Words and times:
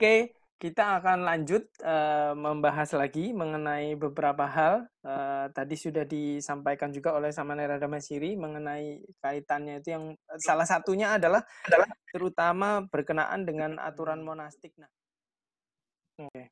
Oke, 0.00 0.32
kita 0.56 0.96
akan 0.96 1.28
lanjut 1.28 1.68
uh, 1.84 2.32
membahas 2.32 2.88
lagi 2.96 3.36
mengenai 3.36 4.00
beberapa 4.00 4.48
hal. 4.48 4.88
Uh, 5.04 5.52
tadi 5.52 5.76
sudah 5.76 6.08
disampaikan 6.08 6.88
juga 6.88 7.12
oleh 7.12 7.28
Samanera 7.28 7.76
Damasiri 7.76 8.32
mengenai 8.32 8.96
kaitannya 9.20 9.84
itu 9.84 9.92
yang 9.92 10.16
salah 10.40 10.64
satunya 10.64 11.20
adalah 11.20 11.44
adalah 11.68 11.84
terutama 12.08 12.80
berkenaan 12.88 13.44
dengan 13.44 13.76
aturan 13.76 14.24
monastik. 14.24 14.72
Nah, 14.80 14.88
oke. 16.24 16.48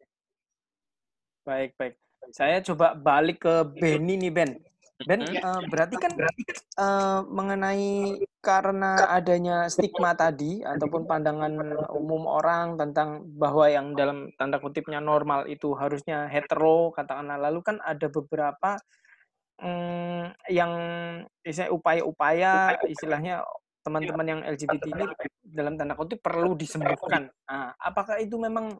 Baik, 1.48 1.72
baik. 1.80 1.96
Saya 2.36 2.60
coba 2.60 2.92
balik 2.92 3.48
ke 3.48 3.64
Benny 3.80 4.20
nih, 4.20 4.28
Ben. 4.28 4.60
Ben, 5.06 5.22
uh, 5.22 5.62
berarti 5.70 5.94
kan 5.94 6.10
uh, 6.74 7.22
mengenai 7.30 8.18
karena 8.42 9.06
adanya 9.06 9.70
stigma 9.70 10.18
tadi 10.18 10.58
ataupun 10.66 11.06
pandangan 11.06 11.54
umum 11.94 12.26
orang 12.26 12.74
tentang 12.74 13.22
bahwa 13.38 13.70
yang 13.70 13.94
dalam 13.94 14.34
tanda 14.34 14.58
kutipnya 14.58 14.98
normal 14.98 15.46
itu 15.46 15.70
harusnya 15.78 16.26
hetero 16.26 16.90
katakanlah 16.90 17.38
lalu 17.38 17.62
kan 17.62 17.78
ada 17.86 18.10
beberapa 18.10 18.74
um, 19.62 20.34
yang 20.50 20.72
istilahnya 21.46 21.70
upaya-upaya 21.70 22.54
istilahnya 22.90 23.46
teman-teman 23.86 24.26
yang 24.26 24.40
LGBT 24.42 24.84
ini 24.90 25.04
dalam 25.46 25.78
tanda 25.78 25.94
kutip 25.94 26.18
perlu 26.20 26.58
disembuhkan. 26.58 27.30
Nah, 27.46 27.72
apakah 27.78 28.18
itu 28.18 28.34
memang 28.34 28.74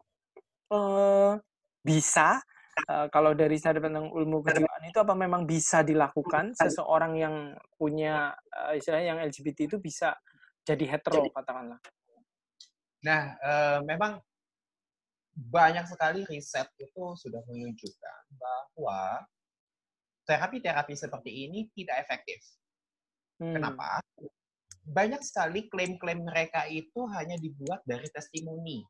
uh, 0.75 1.39
bisa 1.81 2.43
Uh, 2.87 3.11
kalau 3.11 3.35
dari 3.35 3.59
sadar 3.59 3.91
tentang 3.91 4.13
ilmu 4.13 4.45
kejiwaan 4.45 4.85
itu 4.87 4.99
apa 5.03 5.15
memang 5.19 5.43
bisa 5.49 5.83
dilakukan 5.83 6.55
seseorang 6.55 7.19
yang 7.19 7.35
punya 7.75 8.31
uh, 8.55 8.77
istilahnya 8.77 9.17
yang 9.17 9.21
LGBT 9.27 9.67
itu 9.67 9.77
bisa 9.83 10.15
jadi 10.63 10.85
hetero 10.97 11.27
katakanlah. 11.33 11.81
Nah, 13.03 13.23
uh, 13.43 13.79
memang 13.83 14.23
banyak 15.39 15.87
sekali 15.87 16.27
riset 16.27 16.67
itu 16.83 17.15
sudah 17.15 17.39
menunjukkan 17.47 18.23
bahwa 18.35 19.23
terapi-terapi 20.27 20.95
seperti 20.99 21.31
ini 21.47 21.71
tidak 21.73 22.05
efektif. 22.05 22.43
Hmm. 23.39 23.55
Kenapa? 23.55 24.03
Banyak 24.83 25.23
sekali 25.23 25.71
klaim-klaim 25.71 26.27
mereka 26.27 26.67
itu 26.67 27.07
hanya 27.15 27.39
dibuat 27.39 27.87
dari 27.87 28.11
testimoni 28.11 28.83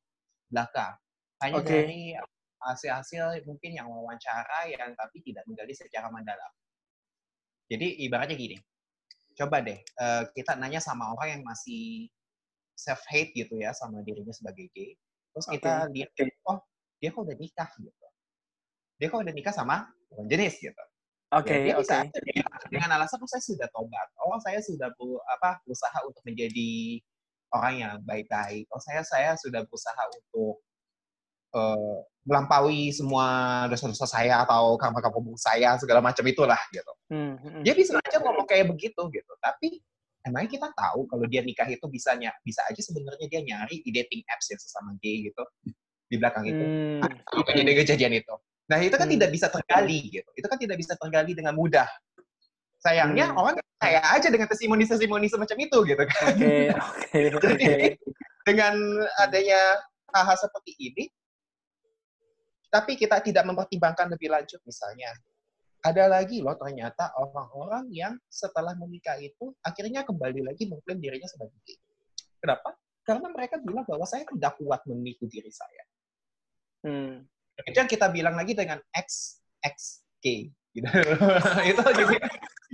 belaka, 0.49 0.97
hanya 1.45 1.61
okay. 1.61 1.69
dari 1.85 2.03
hasil-hasil 2.63 3.45
mungkin 3.47 3.71
yang 3.79 3.87
wawancara 3.87 4.67
yang 4.71 4.95
tapi 4.99 5.23
tidak 5.23 5.47
menggali 5.47 5.75
secara 5.75 6.11
mendalam. 6.11 6.53
Jadi 7.69 8.01
ibaratnya 8.09 8.35
gini, 8.35 8.57
coba 9.37 9.61
deh 9.61 9.79
uh, 10.01 10.25
kita 10.33 10.57
nanya 10.57 10.81
sama 10.81 11.13
orang 11.13 11.39
yang 11.39 11.43
masih 11.45 12.09
self 12.73 13.05
hate 13.11 13.35
gitu 13.35 13.59
ya 13.59 13.75
sama 13.75 14.01
dirinya 14.07 14.33
sebagai 14.33 14.71
gay, 14.73 14.95
terus 15.35 15.47
kita 15.51 15.91
lihat 15.93 16.11
oh 16.49 16.63
dia 16.99 17.11
kok 17.11 17.23
udah 17.27 17.37
nikah 17.37 17.71
gitu, 17.77 18.07
dia 18.97 19.07
kok 19.11 19.21
udah 19.21 19.35
nikah 19.35 19.55
sama 19.55 19.91
jenis 20.27 20.57
gitu. 20.63 20.85
Oke, 21.29 21.53
okay, 21.53 21.77
oke. 21.77 21.85
Okay. 21.85 22.41
Dengan 22.73 22.97
alasan 22.97 23.21
oh, 23.21 23.29
saya 23.29 23.45
sudah 23.45 23.69
tobat, 23.69 24.09
oh 24.25 24.41
saya 24.41 24.65
sudah 24.65 24.89
bu, 24.97 25.21
apa 25.29 25.61
berusaha 25.61 26.01
untuk 26.09 26.25
menjadi 26.25 27.05
orang 27.53 27.75
yang 27.77 27.93
baik-baik, 28.09 28.65
oh 28.73 28.81
saya 28.81 29.05
saya 29.05 29.37
sudah 29.37 29.61
berusaha 29.69 30.03
untuk 30.09 30.65
uh, 31.59 31.99
melampaui 32.29 32.93
semua 32.93 33.65
dosa-dosa 33.73 34.05
saya 34.05 34.45
atau 34.45 34.77
karma-karma 34.77 35.33
saya 35.41 35.81
segala 35.81 36.05
macam 36.05 36.21
itulah 36.29 36.61
gitu. 36.71 36.93
Hmm, 37.09 37.41
hmm. 37.41 37.63
Dia 37.65 37.73
bisa 37.73 37.97
aja 37.97 38.21
ngomong 38.21 38.45
kayak 38.45 38.69
begitu 38.69 39.01
gitu. 39.09 39.33
Tapi 39.41 39.81
emangnya 40.29 40.61
kita 40.61 40.69
tahu 40.77 41.09
kalau 41.09 41.25
dia 41.25 41.41
nikah 41.41 41.65
itu 41.67 41.89
bisa 41.89 42.13
bisa 42.45 42.61
aja 42.69 42.81
sebenarnya 42.85 43.27
dia 43.33 43.41
nyari 43.41 43.81
di 43.81 43.91
dating 43.91 44.21
apps 44.29 44.53
ya 44.53 44.61
sesama 44.61 44.93
gay 45.01 45.33
gitu 45.33 45.43
di 46.09 46.17
belakang 46.21 46.45
itu. 46.45 46.65
Hmm. 46.65 47.45
Jadi 47.49 47.73
kejadian 47.81 48.13
itu. 48.21 48.35
Nah 48.69 48.79
itu 48.85 48.97
kan 49.01 49.09
hmm. 49.09 49.15
tidak 49.17 49.31
bisa 49.33 49.47
tergali 49.49 50.01
gitu. 50.13 50.31
Itu 50.37 50.47
kan 50.47 50.59
tidak 50.61 50.77
bisa 50.77 50.93
tergali 51.01 51.33
dengan 51.33 51.57
mudah. 51.57 51.89
Sayangnya 52.79 53.33
hmm. 53.33 53.41
orang 53.41 53.55
kayak 53.81 54.05
aja 54.05 54.29
dengan 54.29 54.47
testimoni-testimoni 54.53 55.27
semacam 55.33 55.59
itu 55.65 55.79
gitu 55.89 56.03
kan. 56.05 56.33
Oke, 56.37 56.45
okay, 57.09 57.27
oke. 57.33 57.47
Okay, 57.49 57.55
okay. 57.57 57.91
dengan 58.45 58.75
adanya 59.21 59.61
hal-hal 60.13 60.37
seperti 60.41 60.73
ini, 60.81 61.05
tapi 62.69 63.01
kita 63.01 63.21
tidak 63.25 63.45
mempertimbangkan 63.49 64.13
lebih 64.13 64.29
lanjut 64.33 64.61
misalnya. 64.65 65.13
Ada 65.79 66.11
lagi 66.11 66.43
loh 66.43 66.59
ternyata 66.59 67.15
orang-orang 67.15 67.87
yang 67.95 68.19
setelah 68.27 68.75
menikah 68.75 69.15
itu 69.23 69.55
akhirnya 69.63 70.03
kembali 70.03 70.51
lagi 70.51 70.67
mengklaim 70.67 70.99
dirinya 70.99 71.29
sebagai 71.31 71.55
gay. 71.63 71.79
Kenapa? 72.43 72.75
Karena 73.07 73.31
mereka 73.31 73.57
bilang 73.63 73.87
bahwa 73.87 74.05
saya 74.05 74.27
tidak 74.27 74.59
kuat 74.59 74.83
menipu 74.91 75.31
diri 75.31 75.49
saya. 75.49 75.83
Hmm. 76.83 77.25
Itu 77.63 77.77
yang 77.79 77.91
kita 77.91 78.11
bilang 78.11 78.35
lagi 78.35 78.59
dengan 78.59 78.83
X, 78.91 79.39
X, 79.63 80.03
K. 80.19 80.51
Gitu. 80.75 80.87
itu 81.71 81.81
jadi, 81.83 82.17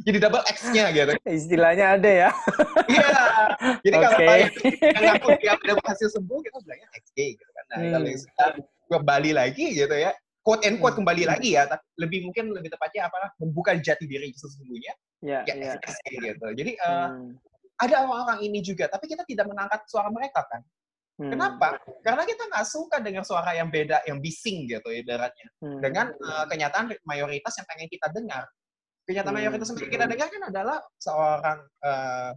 jadi 0.05 0.19
double 0.25 0.45
X-nya 0.51 0.85
gitu. 0.93 1.13
Istilahnya 1.29 1.87
ada 2.01 2.11
ya. 2.11 2.31
Iya. 2.85 3.17
jadi 3.81 3.95
okay. 3.97 4.09
kalau 4.11 4.37
yang 4.81 5.05
ngaku 5.09 5.29
dia 5.41 5.53
udah 5.57 5.75
berhasil 5.81 6.09
sembuh, 6.13 6.39
kita 6.45 6.57
bilangnya 6.67 6.89
XG 7.01 7.19
gitu 7.39 7.51
kan. 7.53 7.65
Nah, 7.71 7.77
hmm. 7.79 7.93
kalau 7.93 8.09
kembali 8.89 9.31
lagi 9.37 9.75
gitu 9.75 9.93
ya 9.95 10.13
quote 10.45 10.63
and 10.69 10.77
quote 10.79 10.95
hmm. 10.95 11.03
kembali 11.03 11.25
lagi 11.25 11.57
ya 11.57 11.65
tapi 11.65 11.85
lebih 11.97 12.29
mungkin 12.29 12.53
lebih 12.53 12.69
tepatnya 12.77 13.09
apa 13.09 13.33
membuka 13.41 13.73
jati 13.81 14.05
diri 14.05 14.31
sesungguhnya 14.37 14.93
yeah, 15.25 15.43
ya 15.49 15.55
yeah. 15.57 15.77
gitu 16.05 16.47
jadi 16.53 16.73
uh, 16.85 17.09
hmm. 17.17 17.33
ada 17.81 17.95
orang-orang 18.05 18.45
ini 18.45 18.61
juga 18.61 18.87
tapi 18.93 19.09
kita 19.09 19.25
tidak 19.25 19.49
mengangkat 19.49 19.81
suara 19.89 20.13
mereka 20.13 20.45
kan 20.45 20.61
hmm. 21.25 21.33
kenapa 21.33 21.81
karena 22.05 22.23
kita 22.29 22.43
nggak 22.53 22.67
suka 22.69 23.01
dengan 23.01 23.25
suara 23.25 23.57
yang 23.57 23.73
beda 23.73 24.05
yang 24.05 24.21
bising 24.21 24.69
gitu 24.69 24.93
ibaratnya 24.93 25.49
hmm. 25.65 25.81
dengan 25.81 26.13
uh, 26.13 26.45
kenyataan 26.45 26.93
mayoritas 27.09 27.57
yang 27.57 27.67
pengen 27.67 27.89
kita 27.89 28.07
dengar 28.13 28.45
kenyataan 29.09 29.33
hmm. 29.33 29.41
mayoritas 29.41 29.67
yang 29.73 29.81
kita 29.81 30.05
dengar 30.05 30.29
kan 30.29 30.43
adalah 30.53 30.79
seorang 31.01 31.59
uh, 31.81 32.33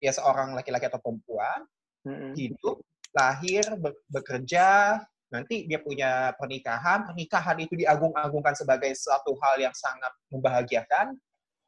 ya 0.00 0.12
seorang 0.16 0.56
laki-laki 0.56 0.88
atau 0.88 1.04
perempuan 1.04 1.68
hmm. 2.08 2.32
hidup 2.32 2.80
lahir 3.12 3.64
bekerja 4.08 4.96
nanti 5.30 5.66
dia 5.70 5.78
punya 5.78 6.34
pernikahan, 6.34 7.06
pernikahan 7.06 7.56
itu 7.62 7.74
diagung-agungkan 7.78 8.54
sebagai 8.58 8.90
suatu 8.98 9.38
hal 9.38 9.62
yang 9.62 9.74
sangat 9.74 10.10
membahagiakan 10.30 11.14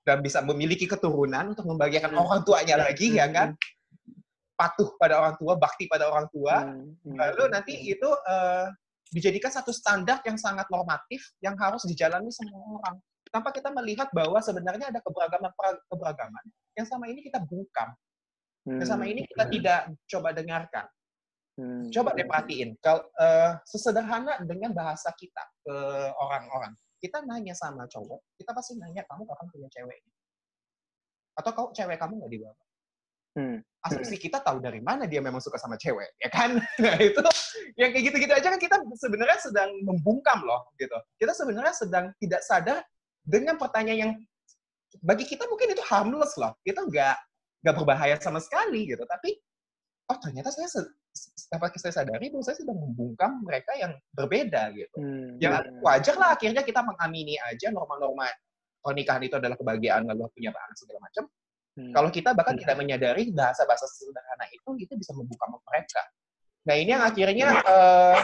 dan 0.02 0.18
bisa 0.18 0.42
memiliki 0.42 0.90
keturunan 0.90 1.54
untuk 1.54 1.66
membahagiakan 1.70 2.10
hmm. 2.10 2.22
orang 2.26 2.40
tuanya 2.42 2.76
lagi 2.82 3.14
ya 3.14 3.30
kan 3.30 3.54
patuh 4.62 4.94
pada 4.94 5.18
orang 5.18 5.34
tua, 5.38 5.58
bakti 5.58 5.90
pada 5.90 6.06
orang 6.06 6.26
tua. 6.30 6.62
Hmm. 6.62 6.94
hmm. 7.02 7.16
Lalu 7.18 7.44
nanti 7.50 7.74
itu 7.82 8.06
uh, 8.06 8.70
dijadikan 9.10 9.50
satu 9.50 9.74
standar 9.74 10.22
yang 10.22 10.38
sangat 10.38 10.70
normatif 10.70 11.34
yang 11.42 11.58
harus 11.58 11.82
dijalani 11.82 12.30
semua 12.30 12.78
orang. 12.78 12.96
Tanpa 13.32 13.48
kita 13.50 13.72
melihat 13.72 14.12
bahwa 14.12 14.38
sebenarnya 14.44 14.92
ada 14.92 15.00
keberagaman 15.00 15.50
keberagaman 15.88 16.44
yang 16.76 16.86
sama 16.86 17.08
ini 17.08 17.24
kita 17.24 17.40
bungkam. 17.42 17.90
Yang 18.62 18.88
sama 18.94 19.04
ini 19.10 19.26
kita 19.26 19.44
hmm. 19.48 19.52
tidak 19.58 19.80
coba 20.06 20.28
dengarkan. 20.30 20.86
Hmm. 21.52 21.92
Coba 21.92 22.16
deh 22.16 22.24
perhatiin, 22.24 22.80
kalau 22.80 23.04
uh, 23.20 23.60
sesederhana 23.68 24.40
dengan 24.48 24.72
bahasa 24.72 25.12
kita 25.12 25.44
ke 25.60 25.76
orang-orang, 26.16 26.72
kita 26.96 27.20
nanya 27.28 27.52
sama 27.52 27.84
cowok, 27.92 28.24
kita 28.40 28.56
pasti 28.56 28.80
nanya 28.80 29.04
kamu 29.04 29.28
kapan 29.28 29.46
punya 29.52 29.68
cewek? 29.68 30.00
Atau 31.36 31.50
kau 31.52 31.68
cewek 31.76 32.00
kamu 32.00 32.24
nggak 32.24 32.32
dibawa? 32.32 32.56
Hmm. 33.32 33.58
Asumsi 33.82 34.20
kita 34.20 34.44
tahu 34.44 34.60
dari 34.60 34.78
mana 34.84 35.08
dia 35.08 35.20
memang 35.24 35.40
suka 35.40 35.60
sama 35.60 35.76
cewek, 35.76 36.16
ya 36.20 36.28
kan? 36.32 36.56
Nah 36.82 36.96
itu 37.00 37.20
yang 37.76 37.90
kayak 37.92 38.04
gitu-gitu 38.12 38.32
aja 38.32 38.48
kan 38.52 38.60
kita 38.60 38.76
sebenarnya 38.96 39.38
sedang 39.40 39.70
membungkam 39.84 40.44
loh, 40.44 40.72
gitu. 40.80 40.96
Kita 41.20 41.32
sebenarnya 41.36 41.74
sedang 41.76 42.12
tidak 42.16 42.40
sadar 42.44 42.80
dengan 43.24 43.60
pertanyaan 43.60 43.98
yang 43.98 44.12
bagi 45.04 45.24
kita 45.24 45.48
mungkin 45.48 45.72
itu 45.72 45.84
harmless 45.84 46.36
loh, 46.36 46.52
itu 46.64 46.76
nggak 46.80 47.16
nggak 47.64 47.74
berbahaya 47.76 48.16
sama 48.20 48.40
sekali 48.40 48.88
gitu. 48.88 49.04
Tapi 49.04 49.36
oh 50.12 50.18
ternyata 50.20 50.52
saya 50.52 50.68
dapat 51.52 51.76
saya 51.76 51.92
sadari 52.00 52.32
bahwa 52.32 52.44
saya 52.44 52.56
sedang 52.56 52.80
membungkam 52.80 53.44
mereka 53.44 53.76
yang 53.76 53.92
berbeda 54.16 54.72
gitu. 54.72 54.96
Hmm. 54.96 55.36
Ya 55.36 55.60
wajar 55.84 56.16
lah 56.16 56.32
akhirnya 56.32 56.64
kita 56.64 56.80
mengamini 56.80 57.36
aja 57.36 57.68
norma-norma 57.68 58.28
pernikahan 58.80 59.22
itu 59.22 59.36
adalah 59.36 59.54
kebahagiaan 59.60 60.08
lalu 60.08 60.26
punya 60.32 60.50
anak 60.50 60.76
segala 60.80 60.98
macam. 61.04 61.24
Hmm. 61.76 61.92
Kalau 61.92 62.08
kita 62.08 62.30
bahkan 62.32 62.56
hmm. 62.56 62.62
tidak 62.64 62.76
menyadari 62.80 63.22
bahasa-bahasa 63.32 63.84
sederhana 63.88 64.46
itu 64.48 64.70
itu 64.80 64.92
bisa 64.96 65.12
membuka 65.12 65.44
mereka. 65.52 66.02
Nah 66.64 66.74
ini 66.78 66.90
yang 66.96 67.04
akhirnya 67.04 67.48
uh, 67.68 68.20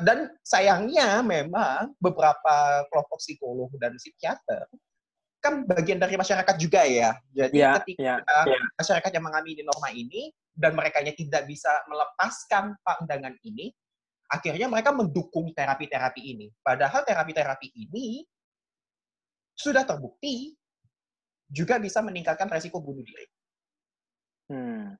dan 0.00 0.32
sayangnya 0.40 1.20
memang 1.20 1.92
beberapa 2.00 2.86
kelompok 2.88 3.20
psikolog 3.20 3.68
dan 3.76 3.92
psikiater 4.00 4.64
kan 5.44 5.60
bagian 5.68 6.00
dari 6.00 6.16
masyarakat 6.16 6.56
juga 6.56 6.88
ya. 6.88 7.12
Jadi 7.36 7.60
ya, 7.60 7.76
ketika 7.84 8.00
ya, 8.00 8.40
ya. 8.48 8.58
masyarakat 8.80 9.10
yang 9.12 9.24
mengamini 9.28 9.60
norma 9.60 9.92
ini 9.92 10.32
dan 10.54 10.78
mereka 10.78 11.02
tidak 11.02 11.44
bisa 11.50 11.70
melepaskan 11.90 12.78
pandangan 12.86 13.34
ini, 13.42 13.74
akhirnya 14.30 14.70
mereka 14.70 14.94
mendukung 14.94 15.50
terapi-terapi 15.50 16.22
ini. 16.22 16.46
Padahal 16.62 17.02
terapi-terapi 17.02 17.68
ini 17.74 18.22
sudah 19.54 19.86
terbukti 19.86 20.54
juga 21.50 21.78
bisa 21.78 22.02
meningkatkan 22.02 22.50
resiko 22.50 22.82
bunuh 22.82 23.04
diri. 23.04 23.26
Hmm. 24.44 24.92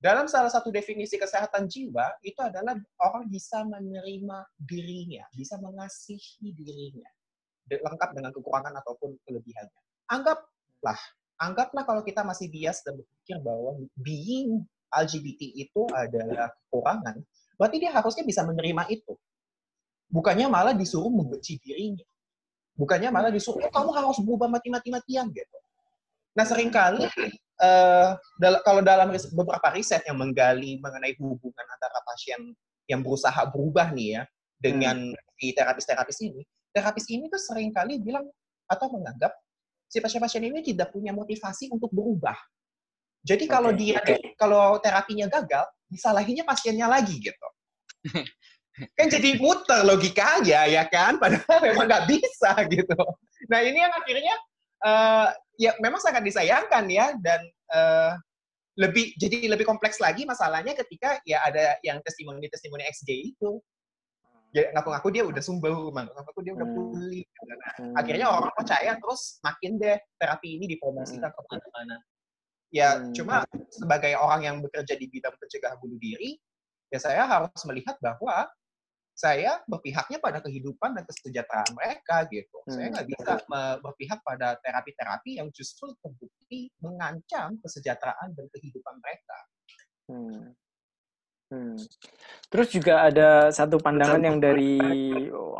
dalam 0.00 0.24
salah 0.24 0.48
satu 0.48 0.72
definisi 0.72 1.20
kesehatan 1.20 1.68
jiwa 1.68 2.16
itu 2.24 2.40
adalah 2.40 2.76
orang 3.00 3.28
bisa 3.28 3.60
menerima 3.64 4.44
dirinya, 4.56 5.24
bisa 5.36 5.60
mengasihi 5.60 6.52
dirinya, 6.52 7.08
lengkap 7.68 8.10
dengan 8.12 8.32
kekurangan 8.32 8.72
ataupun 8.80 9.20
kelebihannya. 9.24 9.82
Anggaplah, 10.08 11.00
anggaplah 11.40 11.84
kalau 11.84 12.02
kita 12.04 12.24
masih 12.24 12.48
bias 12.48 12.84
dan 12.84 12.96
berpikir 12.96 13.36
bahwa 13.40 13.76
being 14.00 14.64
LGBT 14.90 15.42
itu 15.56 15.82
adalah 15.92 16.52
kekurangan, 16.66 17.16
berarti 17.58 17.76
dia 17.82 17.90
harusnya 17.94 18.24
bisa 18.26 18.46
menerima 18.46 18.86
itu. 18.90 19.14
Bukannya 20.06 20.46
malah 20.46 20.74
disuruh 20.74 21.10
membenci 21.10 21.58
dirinya. 21.58 22.06
Bukannya 22.76 23.10
malah 23.10 23.32
disuruh, 23.32 23.58
oh, 23.66 23.72
kamu 23.72 23.90
harus 23.96 24.18
berubah 24.22 24.46
mati-mati-matian 24.52 25.32
gitu. 25.32 25.58
Nah, 26.36 26.44
sering 26.44 26.68
kali 26.68 27.08
uh, 27.60 28.12
dal 28.36 28.60
kalau 28.60 28.84
dalam 28.84 29.08
riset, 29.08 29.32
beberapa 29.32 29.72
riset 29.72 30.04
yang 30.04 30.20
menggali 30.20 30.76
mengenai 30.76 31.16
hubungan 31.16 31.66
antara 31.66 31.98
pasien 32.04 32.52
yang 32.86 33.00
berusaha 33.00 33.48
berubah 33.48 33.90
nih 33.96 34.20
ya 34.20 34.22
dengan 34.60 35.16
hmm. 35.16 35.36
si 35.40 35.56
terapis-terapis 35.56 36.18
ini, 36.28 36.42
terapis 36.70 37.04
ini 37.08 37.26
tuh 37.32 37.40
sering 37.40 37.72
kali 37.72 37.98
bilang 37.98 38.28
atau 38.68 38.86
menganggap 38.92 39.32
si 39.88 40.02
pasien-pasien 40.02 40.44
ini 40.44 40.60
tidak 40.60 40.92
punya 40.92 41.16
motivasi 41.16 41.72
untuk 41.72 41.88
berubah. 41.90 42.36
Jadi 43.26 43.44
kalau 43.50 43.74
okay. 43.74 43.78
dia 43.82 43.98
kalau 44.38 44.78
terapinya 44.78 45.26
gagal, 45.26 45.66
disalahinya 45.90 46.46
pasiennya 46.46 46.86
lagi 46.86 47.18
gitu. 47.18 47.48
kan 48.94 49.06
jadi 49.10 49.34
muter 49.42 49.82
logikanya 49.82 50.70
ya 50.70 50.86
kan, 50.86 51.18
padahal 51.18 51.58
memang 51.58 51.90
nggak 51.90 52.06
bisa 52.06 52.54
gitu. 52.70 52.94
Nah 53.50 53.60
ini 53.66 53.82
yang 53.82 53.94
akhirnya 53.98 54.34
uh, 54.86 55.28
ya 55.58 55.74
memang 55.82 55.98
sangat 55.98 56.22
disayangkan 56.22 56.86
ya 56.86 57.18
dan 57.18 57.42
uh, 57.74 58.14
lebih 58.76 59.16
jadi 59.18 59.50
lebih 59.50 59.64
kompleks 59.64 59.98
lagi 59.98 60.28
masalahnya 60.28 60.76
ketika 60.76 61.18
ya 61.24 61.40
ada 61.42 61.80
yang 61.80 61.98
testimoni 62.04 62.44
testimoni 62.46 62.84
XG 62.84 63.34
itu 63.34 63.58
ya 64.54 64.72
ngaku-ngaku 64.72 65.08
dia 65.12 65.24
udah 65.26 65.42
sembuh, 65.42 65.92
ngaku-ngaku 65.92 66.40
dia 66.40 66.52
udah 66.56 66.68
hmm. 66.68 66.76
pulih. 66.76 67.26
Nah, 67.44 67.72
hmm. 67.76 67.94
Akhirnya 67.98 68.26
orang 68.32 68.52
percaya 68.56 68.96
terus 68.96 69.36
makin 69.44 69.76
deh 69.76 69.98
terapi 70.16 70.48
ini 70.56 70.64
dipromosikan 70.70 71.28
hmm. 71.28 71.36
ke 71.36 71.40
mana-mana. 71.44 71.96
Ya 72.74 72.98
hmm. 72.98 73.14
cuma 73.14 73.46
sebagai 73.70 74.18
orang 74.18 74.40
yang 74.42 74.56
bekerja 74.58 74.98
di 74.98 75.06
bidang 75.06 75.34
pencegahan 75.38 75.78
bunuh 75.78 75.98
diri, 76.02 76.36
ya 76.90 76.98
saya 76.98 77.22
harus 77.26 77.60
melihat 77.66 77.96
bahwa 78.02 78.46
saya 79.16 79.64
berpihaknya 79.64 80.20
pada 80.20 80.44
kehidupan 80.44 80.92
dan 80.92 81.04
kesejahteraan 81.08 81.72
mereka 81.72 82.28
gitu. 82.28 82.58
Hmm. 82.68 82.72
Saya 82.76 82.86
nggak 82.92 83.08
bisa 83.08 83.32
berpihak 83.80 84.20
pada 84.20 84.60
terapi-terapi 84.60 85.40
yang 85.40 85.48
justru 85.56 85.96
terbukti 86.04 86.68
mengancam 86.84 87.56
kesejahteraan 87.64 88.36
dan 88.36 88.46
kehidupan 88.52 88.94
mereka. 89.00 89.38
Hmm. 90.12 90.52
Hmm. 91.46 91.78
Terus 92.50 92.68
juga 92.74 93.06
ada 93.06 93.54
satu 93.54 93.78
pandangan 93.78 94.18
yang 94.18 94.42
dari 94.42 94.82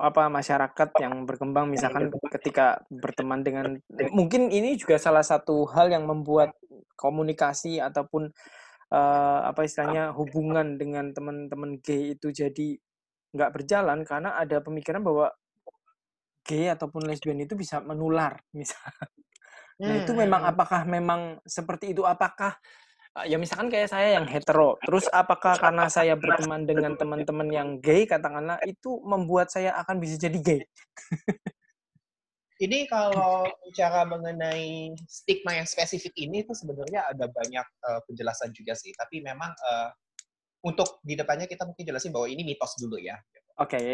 apa 0.03 0.27
masyarakat 0.27 0.91
yang 0.99 1.23
berkembang 1.23 1.71
misalkan 1.71 2.11
ketika 2.35 2.83
berteman 2.91 3.47
dengan 3.47 3.79
mungkin 4.11 4.51
ini 4.51 4.75
juga 4.75 4.99
salah 4.99 5.23
satu 5.23 5.63
hal 5.71 5.95
yang 5.95 6.03
membuat 6.03 6.59
komunikasi 6.99 7.79
ataupun 7.79 8.35
uh, 8.91 9.41
apa 9.47 9.63
istilahnya 9.63 10.11
hubungan 10.11 10.75
dengan 10.75 11.15
teman-teman 11.15 11.79
gay 11.79 12.19
itu 12.19 12.35
jadi 12.35 12.75
nggak 13.31 13.53
berjalan 13.55 14.03
karena 14.03 14.35
ada 14.35 14.59
pemikiran 14.59 15.07
bahwa 15.07 15.31
gay 16.43 16.67
ataupun 16.71 17.07
lesbian 17.07 17.39
itu 17.39 17.55
bisa 17.55 17.79
menular 17.79 18.43
misal. 18.51 18.83
Nah 19.77 19.93
itu 20.03 20.17
memang 20.17 20.41
hmm. 20.41 20.51
apakah 20.57 20.89
memang 20.89 21.21
seperti 21.45 21.93
itu? 21.93 22.01
Apakah 22.01 22.57
ya 23.25 23.41
misalkan 23.41 23.73
kayak 23.73 23.89
saya 23.89 24.21
yang 24.21 24.29
hetero, 24.29 24.77
terus 24.85 25.09
apakah 25.09 25.57
karena 25.57 25.89
saya 25.89 26.13
berteman 26.13 26.69
dengan 26.69 26.93
teman-teman 27.01 27.49
yang 27.49 27.69
gay 27.81 28.05
katakanlah 28.05 28.61
itu 28.69 29.01
membuat 29.01 29.49
saya 29.49 29.73
akan 29.81 29.97
bisa 29.97 30.21
jadi 30.21 30.37
gay? 30.37 30.61
ini 32.65 32.89
kalau 32.89 33.45
bicara 33.69 34.09
mengenai 34.09 34.93
stigma 35.09 35.57
yang 35.57 35.69
spesifik 35.69 36.13
ini 36.17 36.45
itu 36.45 36.53
sebenarnya 36.57 37.05
ada 37.09 37.29
banyak 37.29 37.67
uh, 37.85 38.01
penjelasan 38.09 38.53
juga 38.57 38.73
sih. 38.73 38.93
Tapi 38.97 39.21
memang 39.21 39.53
uh, 39.53 39.91
untuk 40.65 41.01
di 41.05 41.17
depannya 41.17 41.45
kita 41.45 41.69
mungkin 41.69 41.85
jelasin 41.85 42.13
bahwa 42.13 42.29
ini 42.29 42.45
mitos 42.45 42.77
dulu 42.81 42.97
ya. 42.97 43.17
Oke. 43.61 43.77
Okay. 43.77 43.91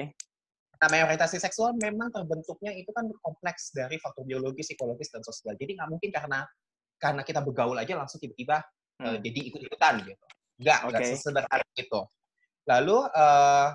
Nah, 0.83 0.91
orientasi 0.91 1.39
seksual 1.39 1.79
memang 1.79 2.11
terbentuknya 2.11 2.75
itu 2.75 2.91
kan 2.91 3.07
kompleks 3.23 3.71
dari 3.71 4.03
faktor 4.03 4.27
biologis, 4.27 4.67
psikologis, 4.67 5.15
dan 5.15 5.23
sosial. 5.23 5.55
Jadi 5.55 5.79
nggak 5.79 5.87
mungkin 5.87 6.11
karena 6.11 6.43
karena 6.99 7.23
kita 7.23 7.39
bergaul 7.39 7.79
aja 7.79 7.95
langsung 7.95 8.19
tiba-tiba 8.19 8.63
hmm. 9.03 9.07
uh, 9.11 9.19
jadi 9.19 9.39
ikut-ikutan 9.51 9.95
gitu. 10.07 10.25
Nggak, 10.63 10.79
okay. 10.79 10.89
nggak 10.95 11.03
sesederhana 11.11 11.67
itu. 11.75 12.01
Lalu 12.71 12.99
uh, 13.11 13.69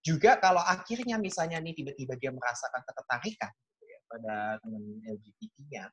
juga 0.00 0.38
kalau 0.38 0.62
akhirnya 0.62 1.18
misalnya 1.18 1.58
nih 1.58 1.74
tiba-tiba 1.74 2.14
dia 2.16 2.30
merasakan 2.30 2.80
ketertarikan 2.86 3.50
gitu 3.50 3.84
ya, 3.90 3.98
pada 4.06 4.34
teman 4.62 4.82
LGBT-nya, 5.04 5.84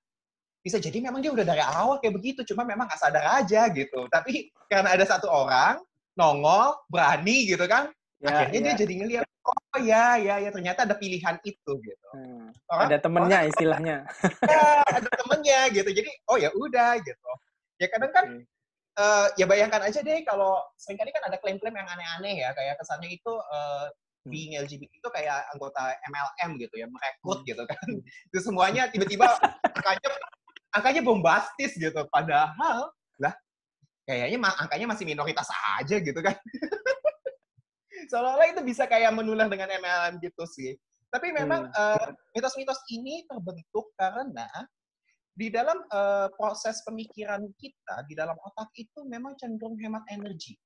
bisa 0.63 0.78
jadi 0.84 0.98
memang 1.00 1.19
dia 1.19 1.31
udah 1.34 1.45
dari 1.48 1.63
awal 1.63 2.00
kayak 2.00 2.16
begitu, 2.16 2.44
cuma 2.54 2.63
memang 2.68 2.88
nggak 2.88 3.01
sadar 3.01 3.44
aja 3.44 3.68
gitu. 3.72 4.07
Tapi 4.07 4.51
karena 4.68 4.94
ada 4.95 5.04
satu 5.07 5.28
orang 5.28 5.81
nongol, 6.16 6.75
berani 6.92 7.48
gitu 7.48 7.63
kan. 7.68 7.88
Ya, 8.18 8.34
Akhirnya 8.34 8.60
ya. 8.60 8.66
dia 8.74 8.75
jadi 8.81 8.94
ngeliat, 8.98 9.25
oh 9.45 9.80
ya, 9.80 10.18
ya, 10.18 10.36
ya 10.42 10.50
ternyata 10.50 10.89
ada 10.89 10.98
pilihan 10.98 11.38
itu 11.45 11.72
gitu. 11.80 12.07
Hmm. 12.12 12.50
Orang, 12.68 12.88
ada 12.89 12.98
temennya 12.98 13.38
orang, 13.45 13.51
istilahnya. 13.54 13.98
Ya, 14.51 14.68
ada 14.84 15.10
temennya 15.13 15.60
gitu. 15.72 15.89
Jadi, 15.94 16.10
oh 16.25 16.38
ya 16.42 16.50
udah 16.51 16.98
gitu. 17.00 17.31
Ya 17.77 17.88
kadang 17.94 18.12
kan, 18.13 18.25
okay. 18.41 18.44
uh, 18.97 19.27
eh, 19.27 19.27
ya 19.41 19.45
bayangkan 19.45 19.81
aja 19.85 20.00
deh 20.01 20.25
kalau 20.25 20.57
sering 20.77 20.97
kali 20.97 21.13
kan 21.13 21.29
ada 21.29 21.38
klaim-klaim 21.38 21.77
yang 21.77 21.89
aneh-aneh 21.89 22.41
ya, 22.41 22.50
kayak 22.57 22.77
kesannya 22.81 23.13
itu 23.13 23.31
uh, 23.31 23.88
being 24.27 24.59
LGBT 24.59 24.91
itu 24.91 25.09
kayak 25.13 25.47
anggota 25.56 25.95
MLM 26.09 26.50
gitu 26.59 26.75
ya, 26.81 26.88
merekrut 26.89 27.41
hmm. 27.41 27.47
gitu 27.47 27.63
kan. 27.63 27.88
Itu 28.33 28.39
semuanya 28.44 28.91
tiba-tiba 28.91 29.25
angkanya 29.63 30.09
angkanya 30.75 31.01
bombastis 31.01 31.71
gitu. 31.79 32.01
Padahal 32.12 32.91
lah 33.21 33.33
kayaknya 34.03 34.38
angkanya 34.59 34.85
masih 34.91 35.06
minoritas 35.07 35.47
aja 35.79 35.97
gitu 36.01 36.19
kan. 36.19 36.35
Seolah-olah 38.12 38.56
itu 38.56 38.62
bisa 38.63 38.88
kayak 38.88 39.12
menular 39.12 39.51
dengan 39.51 39.68
MLM 39.68 40.24
gitu 40.24 40.47
sih. 40.47 40.75
Tapi 41.12 41.31
memang 41.31 41.71
hmm. 41.71 41.75
uh, 41.75 42.07
mitos 42.35 42.56
ini 42.91 43.24
terbentuk 43.27 43.91
karena 43.95 44.47
di 45.38 45.54
dalam 45.54 45.78
uh, 45.94 46.34
proses 46.34 46.81
pemikiran 46.81 47.45
kita, 47.62 48.01
di 48.10 48.18
dalam 48.18 48.34
otak 48.41 48.74
itu 48.74 49.06
memang 49.06 49.38
cenderung 49.38 49.77
hemat 49.77 50.01
energi. 50.10 50.58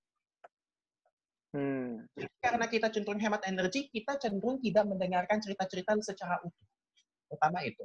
Hmm. 1.51 2.07
karena 2.39 2.63
kita 2.63 2.87
cenderung 2.87 3.19
hemat 3.19 3.43
energi, 3.43 3.91
kita 3.91 4.15
cenderung 4.15 4.63
tidak 4.63 4.87
mendengarkan 4.87 5.43
cerita-cerita 5.43 5.99
secara 5.99 6.39
utuh. 6.39 6.67
Pertama 7.27 7.59
itu. 7.67 7.83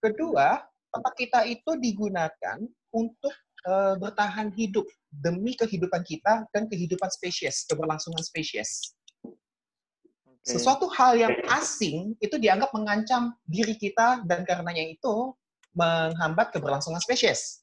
Kedua, 0.00 0.64
otak 0.88 1.12
kita 1.12 1.44
itu 1.44 1.76
digunakan 1.76 2.64
untuk 2.96 3.34
uh, 3.68 4.00
bertahan 4.00 4.48
hidup 4.56 4.88
demi 5.12 5.52
kehidupan 5.52 6.00
kita 6.00 6.48
dan 6.48 6.64
kehidupan 6.64 7.12
spesies, 7.12 7.68
keberlangsungan 7.68 8.24
spesies. 8.24 8.96
Okay. 9.20 10.56
Sesuatu 10.56 10.88
hal 10.96 11.20
yang 11.20 11.36
asing 11.52 12.16
itu 12.24 12.40
dianggap 12.40 12.72
mengancam 12.72 13.36
diri 13.44 13.76
kita 13.76 14.24
dan 14.24 14.48
karenanya 14.48 14.96
itu 14.96 15.36
menghambat 15.74 16.54
keberlangsungan 16.54 17.02
spesies. 17.02 17.62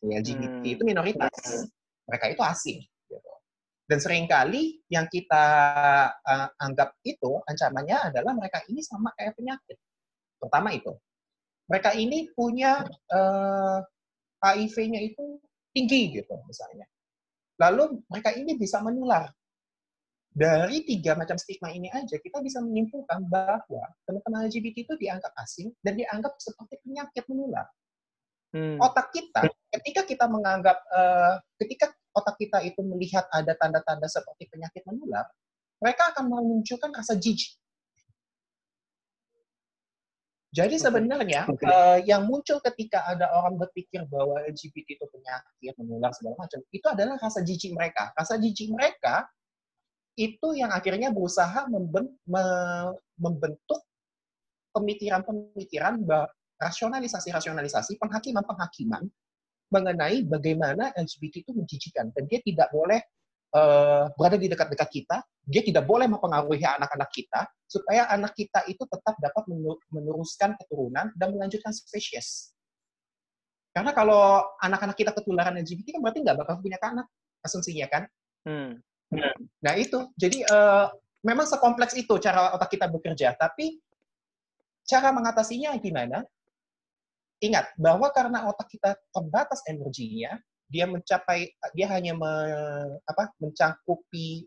LGBT 0.00 0.64
hmm. 0.64 0.74
itu 0.76 0.82
minoritas, 0.84 1.68
mereka 2.08 2.32
itu 2.32 2.40
asing. 2.40 2.78
Gitu. 3.08 3.30
Dan 3.84 3.98
sering 4.00 4.24
kali 4.24 4.80
yang 4.88 5.04
kita 5.12 5.44
uh, 6.14 6.48
anggap 6.56 6.96
itu 7.04 7.40
ancamannya 7.44 8.12
adalah 8.12 8.32
mereka 8.32 8.64
ini 8.72 8.80
sama 8.80 9.12
kayak 9.16 9.36
penyakit. 9.36 9.76
Pertama 10.40 10.72
itu, 10.72 10.96
mereka 11.68 11.92
ini 11.92 12.32
punya 12.32 12.80
uh, 13.12 13.78
HIV-nya 14.40 15.00
itu 15.04 15.36
tinggi 15.76 16.16
gitu 16.16 16.34
misalnya. 16.48 16.88
Lalu 17.60 18.00
mereka 18.08 18.32
ini 18.32 18.56
bisa 18.56 18.80
menular. 18.80 19.28
Dari 20.30 20.86
tiga 20.86 21.18
macam 21.18 21.34
stigma 21.34 21.74
ini 21.74 21.90
aja 21.90 22.14
kita 22.14 22.38
bisa 22.38 22.62
menyimpulkan 22.62 23.26
bahwa 23.26 23.82
teman-teman 24.06 24.46
LGBT 24.46 24.86
itu 24.86 24.94
dianggap 24.94 25.34
asing 25.42 25.74
dan 25.82 25.98
dianggap 25.98 26.38
seperti 26.38 26.78
penyakit 26.86 27.26
menular. 27.26 27.66
Hmm. 28.54 28.78
Otak 28.78 29.10
kita, 29.10 29.46
ketika 29.74 30.06
kita 30.06 30.26
menganggap, 30.30 30.78
uh, 30.90 31.38
ketika 31.58 31.90
otak 32.14 32.38
kita 32.38 32.62
itu 32.62 32.82
melihat 32.82 33.26
ada 33.30 33.54
tanda-tanda 33.58 34.06
seperti 34.06 34.46
penyakit 34.50 34.82
menular, 34.86 35.26
mereka 35.82 36.14
akan 36.14 36.30
memunculkan 36.30 36.90
rasa 36.94 37.18
jijik 37.18 37.60
jadi 40.50 40.82
sebenarnya 40.82 41.46
okay. 41.46 41.62
uh, 41.62 42.02
eh, 42.02 42.10
yang 42.10 42.26
muncul 42.26 42.58
ketika 42.58 43.06
ada 43.06 43.30
orang 43.38 43.54
berpikir 43.54 44.02
bahwa 44.10 44.42
LGBT 44.50 44.98
itu 44.98 45.06
penyakit, 45.06 45.78
menular 45.78 46.10
segala 46.10 46.34
macam, 46.42 46.58
itu 46.74 46.86
adalah 46.90 47.14
rasa 47.22 47.46
jijik 47.46 47.70
mereka. 47.70 48.10
Rasa 48.18 48.34
jijik 48.34 48.74
mereka 48.74 49.30
itu 50.18 50.48
yang 50.58 50.70
akhirnya 50.74 51.14
berusaha 51.14 51.66
membentuk 53.18 53.80
pemikiran-pemikiran 54.74 56.02
rasionalisasi-rasionalisasi, 56.60 57.96
penghakiman-penghakiman 57.96 59.08
mengenai 59.70 60.26
bagaimana 60.26 60.90
LGBT 60.98 61.46
itu 61.46 61.52
menjijikan 61.54 62.10
dan 62.10 62.26
dia 62.26 62.42
tidak 62.42 62.68
boleh 62.74 63.00
uh, 63.54 64.10
berada 64.18 64.36
di 64.36 64.50
dekat-dekat 64.50 64.88
kita, 64.90 65.16
dia 65.46 65.62
tidak 65.62 65.86
boleh 65.86 66.10
mempengaruhi 66.10 66.66
anak-anak 66.66 67.10
kita 67.14 67.46
supaya 67.70 68.10
anak 68.10 68.34
kita 68.34 68.66
itu 68.66 68.82
tetap 68.82 69.14
dapat 69.22 69.46
meneruskan 69.94 70.58
keturunan 70.58 71.14
dan 71.14 71.28
melanjutkan 71.30 71.70
spesies. 71.70 72.50
Karena 73.70 73.94
kalau 73.94 74.42
anak-anak 74.58 74.98
kita 74.98 75.14
ketularan 75.14 75.54
LGBT 75.62 75.94
kan 75.94 76.02
berarti 76.02 76.20
nggak 76.26 76.38
bakal 76.42 76.58
punya 76.58 76.78
anak, 76.82 77.06
asumsinya 77.46 77.86
kan? 77.86 78.02
Hmm. 78.42 78.82
Nah 79.60 79.74
itu, 79.74 80.06
jadi 80.14 80.46
uh, 80.46 80.86
memang 81.26 81.46
sekompleks 81.46 81.98
itu 81.98 82.14
cara 82.22 82.54
otak 82.54 82.70
kita 82.74 82.86
bekerja, 82.86 83.34
tapi 83.34 83.82
cara 84.86 85.10
mengatasinya 85.10 85.74
gimana? 85.82 86.22
Ingat 87.40 87.72
bahwa 87.80 88.12
karena 88.12 88.46
otak 88.46 88.68
kita 88.70 88.94
terbatas 89.10 89.64
energinya, 89.66 90.38
dia 90.70 90.86
mencapai 90.86 91.50
dia 91.74 91.86
hanya 91.90 92.14
me, 92.14 92.32
apa, 93.02 93.34
mencangkupi 93.42 94.46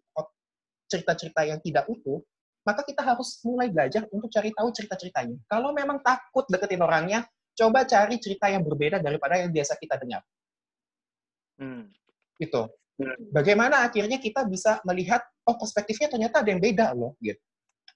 cerita-cerita 0.88 1.43
yang 1.43 1.60
tidak 1.60 1.89
utuh, 1.89 2.22
maka 2.63 2.86
kita 2.86 3.03
harus 3.03 3.41
mulai 3.43 3.67
belajar 3.67 4.08
untuk 4.13 4.32
cari 4.32 4.53
tahu 4.55 4.70
cerita-ceritanya. 4.72 5.36
Kalau 5.51 5.75
memang 5.75 6.00
takut 6.00 6.48
deketin 6.48 6.79
orangnya, 6.79 7.27
coba 7.58 7.84
cari 7.84 8.22
cerita 8.22 8.48
yang 8.48 8.63
berbeda 8.63 9.03
daripada 9.03 9.41
yang 9.41 9.51
biasa 9.51 9.75
kita 9.75 10.00
dengar. 10.00 10.22
Hmm. 11.60 11.89
Itu. 12.39 12.72
Bagaimana 13.33 13.89
akhirnya 13.89 14.21
kita 14.21 14.45
bisa 14.45 14.77
melihat, 14.85 15.25
oh 15.50 15.57
perspektifnya 15.57 16.13
ternyata 16.13 16.45
ada 16.45 16.50
yang 16.53 16.62
beda 16.62 16.93
loh, 16.93 17.17
gitu. 17.19 17.41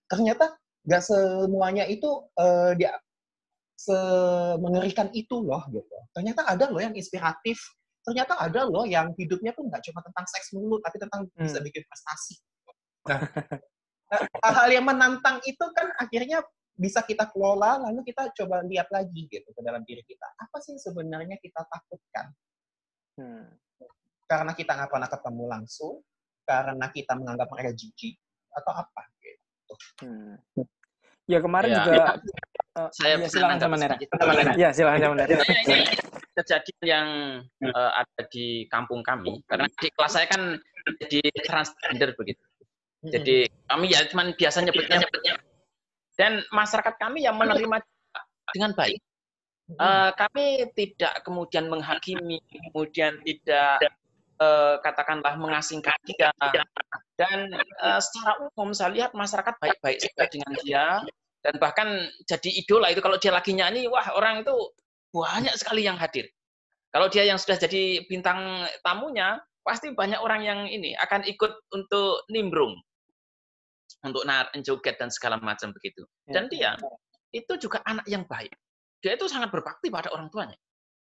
Ternyata 0.09 0.57
nggak 0.87 1.03
semuanya 1.03 1.83
itu 1.85 2.07
uh, 2.39 2.71
dia 2.73 2.95
semengerikan 3.77 5.13
itu 5.13 5.37
loh 5.37 5.61
gitu. 5.69 5.97
Ternyata 6.15 6.49
ada 6.49 6.65
loh 6.71 6.81
yang 6.81 6.97
inspiratif. 6.97 7.61
Ternyata 8.01 8.39
ada 8.39 8.63
loh 8.63 8.87
yang 8.87 9.11
hidupnya 9.19 9.51
tuh 9.51 9.67
nggak 9.67 9.83
cuma 9.83 9.99
tentang 10.01 10.25
seks 10.31 10.55
mulu, 10.55 10.79
tapi 10.81 10.97
tentang 10.97 11.27
hmm. 11.27 11.43
bisa 11.43 11.59
bikin 11.61 11.83
prestasi. 11.85 12.35
Nah, 13.07 13.19
hal-hal 14.47 14.69
yang 14.79 14.85
menantang 14.87 15.43
itu 15.43 15.65
kan 15.75 15.91
akhirnya 15.99 16.39
bisa 16.77 17.03
kita 17.03 17.27
kelola, 17.33 17.83
lalu 17.89 18.07
kita 18.07 18.31
coba 18.31 18.63
lihat 18.63 18.87
lagi 18.93 19.27
gitu 19.27 19.49
ke 19.51 19.61
dalam 19.61 19.83
diri 19.83 20.01
kita. 20.07 20.27
Apa 20.39 20.57
sih 20.63 20.79
sebenarnya 20.79 21.35
kita 21.43 21.61
takutkan? 21.67 22.25
Hmm. 23.19 23.49
Karena 24.27 24.51
kita 24.51 24.75
nggak 24.75 24.91
pernah 24.91 25.09
ketemu 25.09 25.43
langsung, 25.47 26.03
karena 26.43 26.85
kita 26.91 27.15
menganggap 27.15 27.47
mereka 27.47 27.71
jijik, 27.73 28.19
atau 28.51 28.73
apa? 28.75 29.01
Gitu. 29.23 29.73
Hmm. 30.03 30.35
Ya 31.27 31.39
kemarin 31.43 31.71
ya, 31.71 31.75
juga 31.83 31.91
ya. 31.91 32.05
Uh, 32.77 32.89
saya 32.93 33.13
ya, 33.19 33.27
silakan 33.27 33.59
sama 33.59 33.75
Nera. 33.75 33.95
Iya, 34.55 34.69
silakan 34.71 34.99
sama 34.99 35.15
Nera. 35.19 35.35
Ini 35.43 35.77
kejadian 36.37 36.83
yang 36.85 37.07
uh, 37.67 37.91
ada 37.97 38.21
di 38.29 38.69
kampung 38.69 39.01
kami 39.01 39.41
karena 39.49 39.65
di 39.81 39.89
kelas 39.89 40.13
saya 40.13 40.29
kan 40.29 40.55
jadi 41.03 41.19
transgender 41.49 42.13
begitu. 42.15 42.39
Jadi 43.07 43.49
kami 43.67 43.85
ya 43.91 44.05
cuman 44.07 44.37
biasa 44.37 44.61
nyebutnya 44.63 45.01
nyebutnya 45.03 45.35
dan 46.17 46.41
masyarakat 46.53 46.95
kami 47.01 47.25
yang 47.25 47.35
menerima 47.35 47.81
dengan 48.53 48.71
baik. 48.77 49.01
Uh, 49.75 50.15
kami 50.15 50.63
tidak 50.79 51.19
kemudian 51.27 51.67
menghakimi, 51.67 52.39
kemudian 52.71 53.19
tidak 53.27 53.83
uh, 54.41 54.75
katakanlah 54.81 55.35
mengasingkan 55.37 55.97
dia. 56.05 56.31
Dan 57.17 57.51
uh, 57.81 57.99
secara 58.01 58.37
umum 58.53 58.73
saya 58.73 58.93
lihat 58.93 59.11
masyarakat 59.13 59.53
baik-baik 59.57 59.97
saja 60.01 60.23
dengan 60.29 60.51
dia. 60.61 60.85
Dan 61.41 61.61
bahkan 61.61 61.87
jadi 62.25 62.49
idola 62.49 62.91
itu 62.91 62.99
kalau 62.99 63.17
dia 63.21 63.31
lagi 63.31 63.53
nyanyi 63.53 63.87
wah 63.87 64.03
orang 64.17 64.41
itu 64.43 64.53
banyak 65.13 65.53
sekali 65.55 65.85
yang 65.85 65.95
hadir. 65.95 66.27
Kalau 66.91 67.07
dia 67.07 67.27
yang 67.27 67.37
sudah 67.37 67.57
jadi 67.59 68.03
bintang 68.09 68.65
tamunya 68.81 69.37
pasti 69.61 69.91
banyak 69.91 70.17
orang 70.23 70.41
yang 70.43 70.59
ini 70.65 70.95
akan 70.97 71.27
ikut 71.27 71.51
untuk 71.75 72.25
nimbrung. 72.31 72.75
Untuk 74.05 74.23
nar 74.29 74.53
joget 74.61 75.01
dan 75.01 75.09
segala 75.09 75.41
macam 75.41 75.73
begitu. 75.73 76.05
Ya, 76.29 76.37
dan 76.37 76.43
dia 76.53 76.71
itu 77.33 77.53
juga 77.57 77.81
anak 77.83 78.05
yang 78.05 78.23
baik. 78.29 78.53
Dia 79.01 79.17
itu 79.17 79.25
sangat 79.29 79.49
berbakti 79.49 79.89
pada 79.89 80.09
orang 80.13 80.29
tuanya 80.29 80.57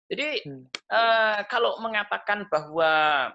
jadi 0.05 0.45
hmm. 0.45 0.65
uh, 0.93 1.39
kalau 1.49 1.81
mengatakan 1.81 2.45
bahwa 2.45 3.33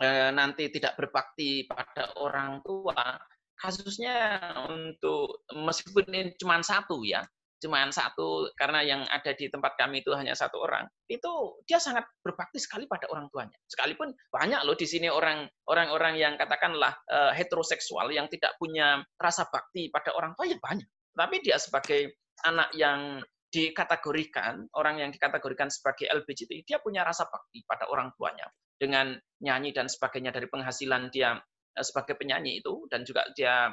uh, 0.00 0.30
nanti 0.32 0.68
tidak 0.68 0.96
berbakti 1.00 1.64
pada 1.64 2.12
orang 2.20 2.60
tua 2.60 3.16
kasusnya 3.56 4.36
untuk 4.68 5.48
meskipun 5.48 6.04
ini 6.12 6.36
cuma 6.36 6.60
satu 6.60 7.00
ya, 7.00 7.24
cuma 7.56 7.88
satu 7.88 8.52
karena 8.52 8.84
yang 8.84 9.02
ada 9.08 9.32
di 9.32 9.48
tempat 9.48 9.80
kami 9.80 10.04
itu 10.04 10.12
hanya 10.12 10.36
satu 10.36 10.60
orang, 10.60 10.84
itu 11.08 11.56
dia 11.64 11.80
sangat 11.80 12.04
berbakti 12.20 12.60
sekali 12.60 12.84
pada 12.84 13.08
orang 13.08 13.32
tuanya. 13.32 13.56
Sekalipun 13.64 14.12
banyak 14.28 14.60
loh 14.60 14.76
di 14.76 14.84
sini 14.84 15.08
orang 15.08 15.48
orang-orang 15.72 16.20
yang 16.20 16.36
katakanlah 16.36 16.92
uh, 17.08 17.32
heteroseksual 17.32 18.12
yang 18.12 18.28
tidak 18.28 18.52
punya 18.60 19.00
rasa 19.16 19.48
bakti 19.48 19.88
pada 19.88 20.12
orang 20.12 20.36
tua 20.36 20.52
ya 20.52 20.60
banyak. 20.60 20.88
Tapi 21.16 21.40
dia 21.40 21.56
sebagai 21.56 22.12
anak 22.44 22.68
yang 22.76 23.24
dikategorikan, 23.50 24.66
orang 24.74 25.00
yang 25.00 25.10
dikategorikan 25.14 25.70
sebagai 25.70 26.10
LGBT, 26.10 26.66
dia 26.66 26.78
punya 26.82 27.06
rasa 27.06 27.26
bakti 27.30 27.62
pada 27.64 27.86
orang 27.88 28.10
tuanya. 28.18 28.46
Dengan 28.76 29.16
nyanyi 29.40 29.72
dan 29.72 29.88
sebagainya 29.88 30.34
dari 30.36 30.52
penghasilan 30.52 31.08
dia 31.08 31.40
Eh, 31.76 31.84
sebagai 31.84 32.16
penyanyi 32.16 32.64
itu 32.64 32.88
dan 32.88 33.04
juga 33.04 33.28
dia 33.36 33.68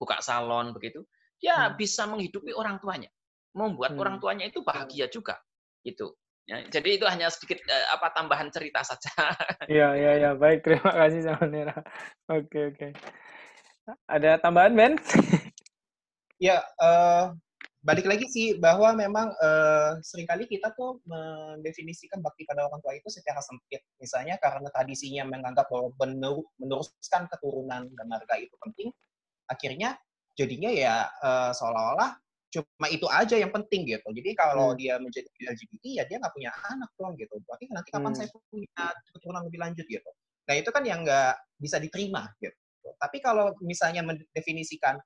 buka 0.00 0.24
salon 0.24 0.72
begitu, 0.72 1.04
dia 1.36 1.68
hmm. 1.68 1.76
bisa 1.76 2.08
menghidupi 2.08 2.56
orang 2.56 2.80
tuanya, 2.80 3.12
membuat 3.52 3.92
hmm. 3.92 4.00
orang 4.00 4.16
tuanya 4.16 4.44
itu 4.48 4.64
bahagia 4.64 5.04
juga, 5.12 5.36
itu. 5.84 6.16
Ya, 6.46 6.62
jadi 6.62 6.96
itu 6.96 7.04
hanya 7.10 7.26
sedikit 7.26 7.58
uh, 7.66 7.86
apa 7.98 8.14
tambahan 8.16 8.48
cerita 8.48 8.80
saja. 8.80 9.12
Iya 9.66 9.98
iya 9.98 10.12
iya 10.14 10.30
baik 10.38 10.62
terima 10.62 10.94
kasih 10.94 11.20
sama 11.26 11.44
Nera. 11.50 11.76
Oke 12.30 12.70
oke. 12.70 12.88
Ada 14.06 14.38
tambahan 14.38 14.72
Ben? 14.78 14.94
ya 16.46 16.62
uh, 16.78 17.34
balik 17.86 18.02
lagi 18.10 18.26
sih 18.26 18.58
bahwa 18.58 18.90
memang 18.98 19.30
uh, 19.38 20.02
sering 20.02 20.26
kali 20.26 20.50
kita 20.50 20.74
tuh 20.74 20.98
mendefinisikan 21.06 22.18
bakti 22.18 22.42
pada 22.42 22.66
orang 22.66 22.82
tua 22.82 22.98
itu 22.98 23.06
secara 23.06 23.38
sempit. 23.38 23.86
Misalnya 24.02 24.42
karena 24.42 24.66
tradisinya 24.74 25.22
menganggap 25.30 25.70
bahwa 25.70 25.94
meneruskan 26.58 27.30
keturunan 27.30 27.86
dan 27.86 28.06
marga 28.10 28.34
itu 28.42 28.58
penting, 28.58 28.90
akhirnya 29.46 29.94
jadinya 30.34 30.66
ya 30.74 31.06
uh, 31.22 31.54
seolah-olah 31.54 32.18
cuma 32.50 32.86
itu 32.90 33.06
aja 33.06 33.38
yang 33.38 33.54
penting 33.54 33.86
gitu. 33.86 34.08
Jadi 34.10 34.34
kalau 34.34 34.74
hmm. 34.74 34.78
dia 34.82 34.94
menjadi 34.98 35.30
LGBT 35.54 35.84
ya 36.02 36.04
dia 36.10 36.16
nggak 36.18 36.34
punya 36.34 36.50
anak 36.66 36.90
dong 36.98 37.14
gitu. 37.14 37.38
Berarti 37.46 37.70
nanti 37.70 37.94
kapan 37.94 38.10
hmm. 38.10 38.18
saya 38.18 38.28
punya 38.50 38.84
keturunan 39.14 39.42
lebih 39.46 39.62
lanjut 39.62 39.86
gitu. 39.86 40.10
Nah 40.50 40.54
itu 40.58 40.70
kan 40.74 40.82
yang 40.82 41.06
nggak 41.06 41.38
bisa 41.62 41.78
diterima 41.78 42.26
gitu. 42.42 42.58
Tapi 42.98 43.22
kalau 43.22 43.54
misalnya 43.62 44.02
mendefinisikan 44.02 44.98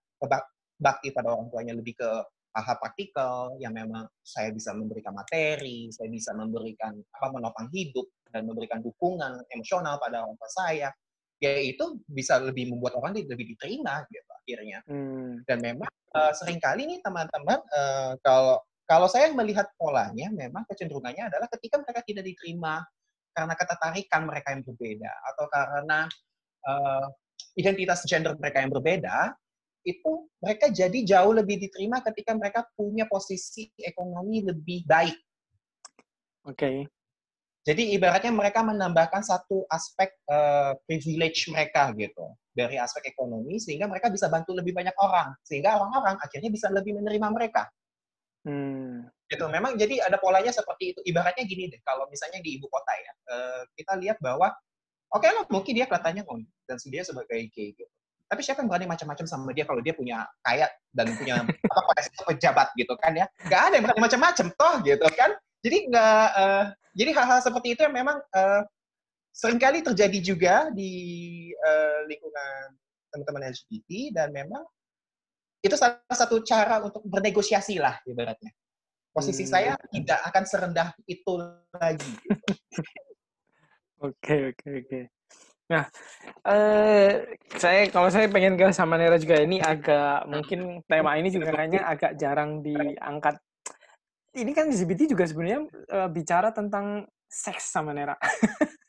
bakti 0.80 1.12
pada 1.12 1.36
orang 1.36 1.52
tuanya 1.52 1.76
lebih 1.76 1.96
ke 1.96 2.08
hal-hal 2.50 2.76
praktikal 2.82 3.54
yang 3.62 3.74
memang 3.74 4.10
saya 4.26 4.50
bisa 4.50 4.74
memberikan 4.74 5.14
materi, 5.14 5.90
saya 5.94 6.10
bisa 6.10 6.34
memberikan 6.34 6.98
apa 6.98 7.26
menopang 7.30 7.70
hidup 7.70 8.06
dan 8.30 8.46
memberikan 8.46 8.82
dukungan 8.82 9.42
emosional 9.54 9.98
pada 10.02 10.26
orang 10.26 10.34
tua 10.34 10.50
saya, 10.50 10.88
ya 11.38 11.52
itu 11.58 12.02
bisa 12.10 12.42
lebih 12.42 12.74
membuat 12.74 12.98
orang 12.98 13.14
lebih 13.14 13.54
diterima 13.54 14.02
gitu 14.10 14.30
akhirnya. 14.34 14.78
Hmm. 14.90 15.42
Dan 15.46 15.58
memang 15.62 15.90
uh, 16.14 16.32
sering 16.34 16.58
kali 16.58 16.90
nih 16.90 16.98
teman-teman 17.02 17.58
uh, 17.70 18.12
kalau 18.22 18.58
kalau 18.90 19.06
saya 19.06 19.30
melihat 19.30 19.70
polanya 19.78 20.26
memang 20.34 20.66
kecenderungannya 20.66 21.30
adalah 21.30 21.46
ketika 21.54 21.78
mereka 21.78 22.02
tidak 22.02 22.26
diterima 22.26 22.82
karena 23.30 23.54
ketertarikan 23.54 24.26
mereka 24.26 24.48
yang 24.50 24.62
berbeda 24.66 25.12
atau 25.30 25.44
karena 25.46 25.98
uh, 26.66 27.06
identitas 27.54 28.02
gender 28.06 28.34
mereka 28.38 28.62
yang 28.62 28.70
berbeda, 28.74 29.34
itu 29.84 30.28
mereka 30.40 30.68
jadi 30.68 30.98
jauh 31.04 31.32
lebih 31.32 31.56
diterima 31.56 32.04
ketika 32.04 32.36
mereka 32.36 32.66
punya 32.76 33.08
posisi 33.08 33.72
ekonomi 33.80 34.44
lebih 34.44 34.84
baik. 34.84 35.16
Oke. 36.44 36.56
Okay. 36.56 36.76
Jadi 37.60 37.92
ibaratnya 37.92 38.32
mereka 38.32 38.64
menambahkan 38.64 39.20
satu 39.20 39.68
aspek 39.68 40.16
uh, 40.32 40.72
privilege 40.88 41.44
mereka 41.52 41.92
gitu 41.92 42.32
dari 42.56 42.80
aspek 42.80 43.12
ekonomi 43.12 43.60
sehingga 43.60 43.84
mereka 43.84 44.08
bisa 44.08 44.32
bantu 44.32 44.56
lebih 44.56 44.72
banyak 44.72 44.96
orang 44.96 45.36
sehingga 45.44 45.76
orang-orang 45.76 46.16
akhirnya 46.24 46.48
bisa 46.48 46.72
lebih 46.72 46.96
menerima 46.96 47.28
mereka. 47.28 47.68
Hmm. 48.48 49.04
Gitu. 49.28 49.44
Memang 49.44 49.76
jadi 49.76 50.08
ada 50.08 50.16
polanya 50.16 50.48
seperti 50.48 50.96
itu. 50.96 51.00
Ibaratnya 51.04 51.44
gini 51.44 51.68
deh, 51.68 51.80
kalau 51.84 52.08
misalnya 52.08 52.40
di 52.40 52.56
ibu 52.56 52.64
kota 52.72 52.92
ya, 52.96 53.12
uh, 53.28 53.62
kita 53.76 53.92
lihat 54.00 54.16
bahwa 54.24 54.48
oke 55.12 55.20
okay 55.20 55.30
lah 55.30 55.44
mungkin 55.52 55.72
dia 55.76 55.84
kelihatannya 55.84 56.24
dan 56.64 56.76
dia 56.88 57.02
sebagai 57.04 57.44
gay 57.52 57.76
gitu 57.76 57.99
tapi 58.30 58.46
siapa 58.46 58.62
yang 58.62 58.70
berani 58.70 58.86
macam-macam 58.86 59.26
sama 59.26 59.50
dia 59.50 59.66
kalau 59.66 59.82
dia 59.82 59.90
punya 59.90 60.22
kaya 60.46 60.70
dan 60.94 61.10
punya 61.18 61.42
apa 61.42 61.80
posisi 61.90 62.22
pejabat 62.22 62.70
gitu 62.78 62.94
kan 63.02 63.18
ya 63.18 63.26
nggak 63.50 63.60
ada 63.66 63.74
yang 63.74 63.84
berani 63.90 64.00
macam-macam 64.06 64.46
toh 64.54 64.74
gitu 64.86 65.06
kan 65.18 65.30
jadi 65.66 65.78
nggak 65.90 66.26
uh, 66.38 66.64
jadi 66.94 67.10
hal-hal 67.18 67.38
seperti 67.42 67.74
itu 67.74 67.80
yang 67.82 67.94
memang 67.98 68.22
uh, 68.22 68.62
sering 69.34 69.58
kali 69.58 69.82
terjadi 69.82 70.18
juga 70.22 70.54
di 70.70 70.92
uh, 71.58 72.06
lingkungan 72.06 72.78
teman-teman 73.10 73.50
LGBT 73.50 73.90
dan 74.14 74.30
memang 74.30 74.62
itu 75.60 75.74
salah 75.74 75.98
satu 76.14 76.40
cara 76.46 76.78
untuk 76.86 77.02
bernegosiasi 77.02 77.82
lah 77.82 77.98
ibaratnya 78.06 78.54
posisi 79.10 79.44
hmm. 79.44 79.50
saya 79.50 79.74
tidak 79.90 80.20
akan 80.30 80.44
serendah 80.46 80.88
itu 81.06 81.32
lagi. 81.74 82.14
Oke 84.00 84.56
oke 84.56 84.80
oke. 84.80 85.00
Nah, 85.70 85.86
eh, 86.50 87.38
saya 87.54 87.86
kalau 87.94 88.10
saya 88.10 88.26
pengen 88.26 88.58
ke 88.58 88.74
sama 88.74 88.98
Nera 88.98 89.22
juga 89.22 89.38
ini 89.38 89.62
agak 89.62 90.26
mungkin 90.26 90.82
tema 90.90 91.14
ini 91.14 91.30
juga 91.30 91.54
kayaknya 91.54 91.86
agak 91.86 92.18
jarang 92.18 92.58
diangkat. 92.58 93.38
Ini 94.34 94.50
kan 94.50 94.70
LGBT 94.70 95.10
juga 95.10 95.26
sebenarnya 95.26 95.66
uh, 95.90 96.06
bicara 96.10 96.54
tentang 96.54 97.06
seks 97.26 97.70
sama 97.70 97.94
Nera. 97.94 98.14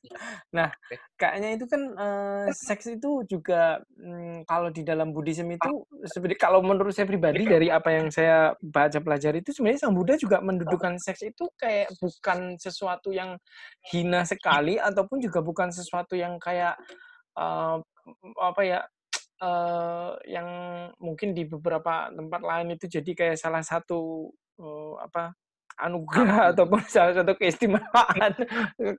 nah, 0.56 0.70
kayaknya 1.18 1.50
itu 1.58 1.66
kan 1.68 1.82
uh, 1.96 2.48
seks 2.54 2.90
itu 2.92 3.26
juga 3.28 3.82
um, 4.00 4.42
kalau 4.46 4.70
di 4.70 4.82
dalam 4.82 5.14
Buddhism 5.14 5.52
itu 5.54 5.86
seperti 6.08 6.36
kalau 6.38 6.62
menurut 6.62 6.94
saya 6.94 7.08
pribadi 7.10 7.46
dari 7.46 7.68
apa 7.70 7.90
yang 7.94 8.08
saya 8.10 8.56
baca 8.60 9.00
pelajari 9.02 9.42
itu 9.42 9.54
sebenarnya 9.56 9.88
Sang 9.88 9.96
Buddha 9.96 10.16
juga 10.18 10.42
mendudukan 10.42 10.98
seks 11.02 11.26
itu 11.26 11.50
kayak 11.58 11.94
bukan 11.98 12.56
sesuatu 12.58 13.14
yang 13.14 13.38
hina 13.94 14.26
sekali 14.26 14.78
ataupun 14.78 15.22
juga 15.22 15.40
bukan 15.42 15.70
sesuatu 15.70 16.18
yang 16.18 16.38
kayak 16.42 16.78
uh, 17.38 17.78
apa 18.42 18.62
ya 18.66 18.80
uh, 19.46 20.16
yang 20.26 20.48
mungkin 20.98 21.34
di 21.34 21.46
beberapa 21.46 22.10
tempat 22.14 22.42
lain 22.42 22.78
itu 22.78 22.86
jadi 22.88 23.12
kayak 23.14 23.38
salah 23.38 23.62
satu 23.62 24.32
uh, 24.62 24.96
apa 25.02 25.36
anugerah 25.80 26.52
ataupun 26.52 26.82
salah 26.88 27.14
satu 27.16 27.34
keistimewaan 27.38 28.32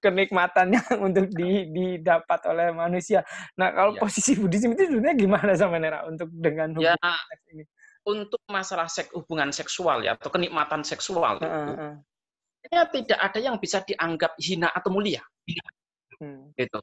kenikmatan 0.01 0.73
yang 0.77 0.89
untuk 1.07 1.29
di, 1.33 1.69
didapat 1.69 2.41
oleh 2.49 2.73
manusia. 2.73 3.21
Nah, 3.59 3.73
kalau 3.73 3.93
ya. 3.97 4.01
posisi 4.01 4.39
Buddhism 4.39 4.73
itu 4.73 4.89
sebenarnya 4.89 5.17
gimana 5.17 5.53
sama 5.59 5.77
Nera 5.77 6.07
untuk 6.09 6.29
dengan 6.33 6.73
ya, 6.79 6.97
seks 6.97 7.45
ini? 7.53 7.65
Untuk 8.03 8.43
masalah 8.51 8.89
seks 8.91 9.11
hubungan 9.15 9.55
seksual 9.55 10.03
ya 10.03 10.19
atau 10.19 10.31
kenikmatan 10.33 10.83
seksual 10.83 11.39
uh, 11.39 11.47
itu, 11.47 11.73
uh. 11.79 11.95
ya 12.67 12.83
tidak 12.91 13.19
ada 13.19 13.39
yang 13.39 13.57
bisa 13.63 13.85
dianggap 13.87 14.35
hina 14.43 14.73
atau 14.73 14.91
mulia. 14.91 15.23
Hmm. 16.19 16.51
Gitu. 16.59 16.79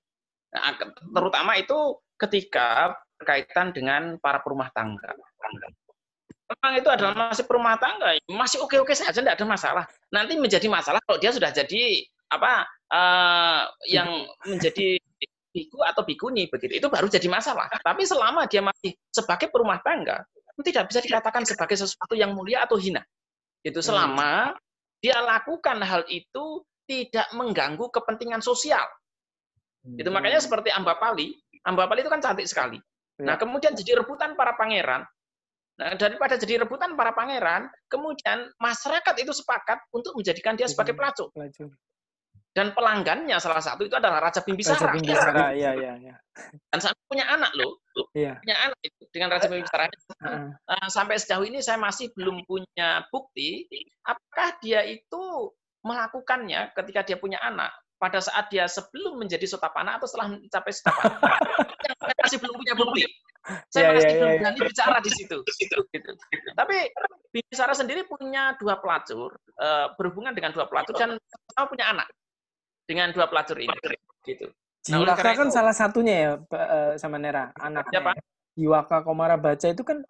Nah, 0.49 0.73
terutama 1.13 1.59
itu 1.59 1.99
ketika 2.19 2.95
berkaitan 3.19 3.75
dengan 3.75 4.15
para 4.19 4.39
perumah 4.39 4.71
tangga 4.71 5.11
memang 6.49 6.73
itu 6.81 6.89
adalah 6.89 7.13
masih 7.13 7.45
perumah 7.45 7.77
tangga, 7.77 8.17
masih 8.25 8.57
oke-oke 8.65 8.97
saja, 8.97 9.13
tidak 9.13 9.37
ada 9.37 9.45
masalah. 9.45 9.85
Nanti 10.09 10.33
menjadi 10.35 10.65
masalah 10.65 10.97
kalau 11.05 11.21
dia 11.21 11.29
sudah 11.29 11.53
jadi 11.53 12.03
apa 12.29 12.65
uh, 12.89 13.63
yang 13.85 14.25
menjadi 14.45 14.97
biku 15.49 15.81
atau 15.81 16.01
bikuni 16.05 16.49
begitu, 16.49 16.81
itu 16.81 16.87
baru 16.89 17.05
jadi 17.05 17.29
masalah. 17.29 17.69
Tapi 17.69 18.05
selama 18.05 18.49
dia 18.49 18.65
masih 18.65 18.97
sebagai 19.13 19.49
perumah 19.53 19.81
tangga, 19.85 20.25
tidak 20.65 20.89
bisa 20.91 20.99
dikatakan 20.99 21.45
sebagai 21.45 21.77
sesuatu 21.77 22.17
yang 22.17 22.33
mulia 22.33 22.65
atau 22.65 22.75
hina. 22.75 23.05
Itu 23.61 23.79
selama 23.79 24.57
dia 24.99 25.19
lakukan 25.21 25.79
hal 25.83 26.03
itu 26.09 26.63
tidak 26.89 27.29
mengganggu 27.37 27.85
kepentingan 27.93 28.41
sosial. 28.41 28.83
Itu 29.95 30.11
makanya 30.11 30.43
seperti 30.43 30.73
Ambapali, 30.73 31.37
Ambapali 31.63 32.03
itu 32.03 32.11
kan 32.11 32.19
cantik 32.19 32.49
sekali. 32.49 32.77
Nah, 33.19 33.35
ya. 33.35 33.39
kemudian 33.39 33.75
jadi 33.75 33.99
rebutan 34.03 34.35
para 34.35 34.55
pangeran, 34.55 35.03
Nah, 35.79 35.95
daripada 35.95 36.35
jadi 36.35 36.59
rebutan 36.67 36.99
para 36.99 37.15
pangeran, 37.15 37.71
kemudian 37.87 38.51
masyarakat 38.59 39.15
itu 39.23 39.31
sepakat 39.31 39.79
untuk 39.95 40.11
menjadikan 40.19 40.59
dia 40.59 40.67
sebagai 40.67 40.91
pelacur. 40.91 41.31
Dan 42.51 42.75
pelanggannya 42.75 43.39
salah 43.39 43.63
satu 43.63 43.87
itu 43.87 43.95
adalah 43.95 44.19
Raja 44.19 44.43
Bimbisara. 44.43 44.75
Raja 44.75 44.99
Bimbisara, 44.99 45.55
iya, 45.55 45.71
iya, 45.79 45.93
iya. 45.95 46.15
Dan 46.67 46.83
sampai 46.83 47.03
punya 47.07 47.25
anak 47.31 47.55
loh, 47.55 47.79
iya. 48.11 48.35
punya 48.43 48.57
anak 48.59 48.79
itu 48.83 49.01
dengan 49.15 49.29
Raja 49.31 49.47
Bimbisara. 49.47 49.87
Uh, 50.19 50.51
uh, 50.67 50.87
sampai 50.91 51.15
sejauh 51.15 51.47
ini 51.47 51.63
saya 51.63 51.79
masih 51.79 52.11
belum 52.11 52.43
punya 52.43 53.07
bukti 53.07 53.63
apakah 54.03 54.59
dia 54.59 54.83
itu 54.83 55.53
melakukannya 55.79 56.75
ketika 56.75 57.07
dia 57.07 57.15
punya 57.15 57.39
anak 57.39 57.71
pada 57.99 58.23
saat 58.23 58.47
dia 58.47 58.65
sebelum 58.65 59.19
menjadi 59.19 59.43
sotapana 59.43 59.99
atau 59.99 60.07
setelah 60.07 60.39
mencapai 60.39 60.71
sotapana. 60.71 61.19
masih 62.23 62.37
belum 62.39 62.55
punya 62.55 62.73
bukti. 62.79 63.03
Saya 63.73 63.81
yeah, 63.81 63.91
masih 63.95 64.07
yeah, 64.07 64.15
belum 64.15 64.29
yeah, 64.29 64.39
berani 64.39 64.59
bicara 64.63 64.97
di 65.01 65.11
situ. 65.11 65.37
Gitu. 65.93 66.11
Tapi 66.53 66.77
Binsara 67.29 67.73
sendiri 67.73 68.05
punya 68.05 68.53
dua 68.57 68.77
pelacur, 68.77 69.35
uh, 69.57 69.93
berhubungan 69.97 70.33
dengan 70.33 70.53
dua 70.53 70.65
pelacur 70.69 70.93
dan 70.97 71.17
sama 71.53 71.65
punya 71.69 71.89
anak 71.91 72.07
dengan 72.85 73.11
dua 73.13 73.29
pelacur 73.29 73.57
ini. 73.59 73.73
Gitu. 74.25 74.49
Nah, 74.89 75.03
Jiwaka 75.03 75.35
kan 75.35 75.49
itu, 75.49 75.53
salah 75.53 75.75
satunya 75.75 76.13
ya 76.15 76.31
uh, 76.39 76.93
sama 76.95 77.19
Nera, 77.19 77.51
anaknya. 77.59 77.99
Siapa? 77.99 78.11
Jiwaka 78.55 78.97
Komara 79.03 79.37
Baca 79.39 79.67
itu 79.67 79.83
kan 79.83 80.03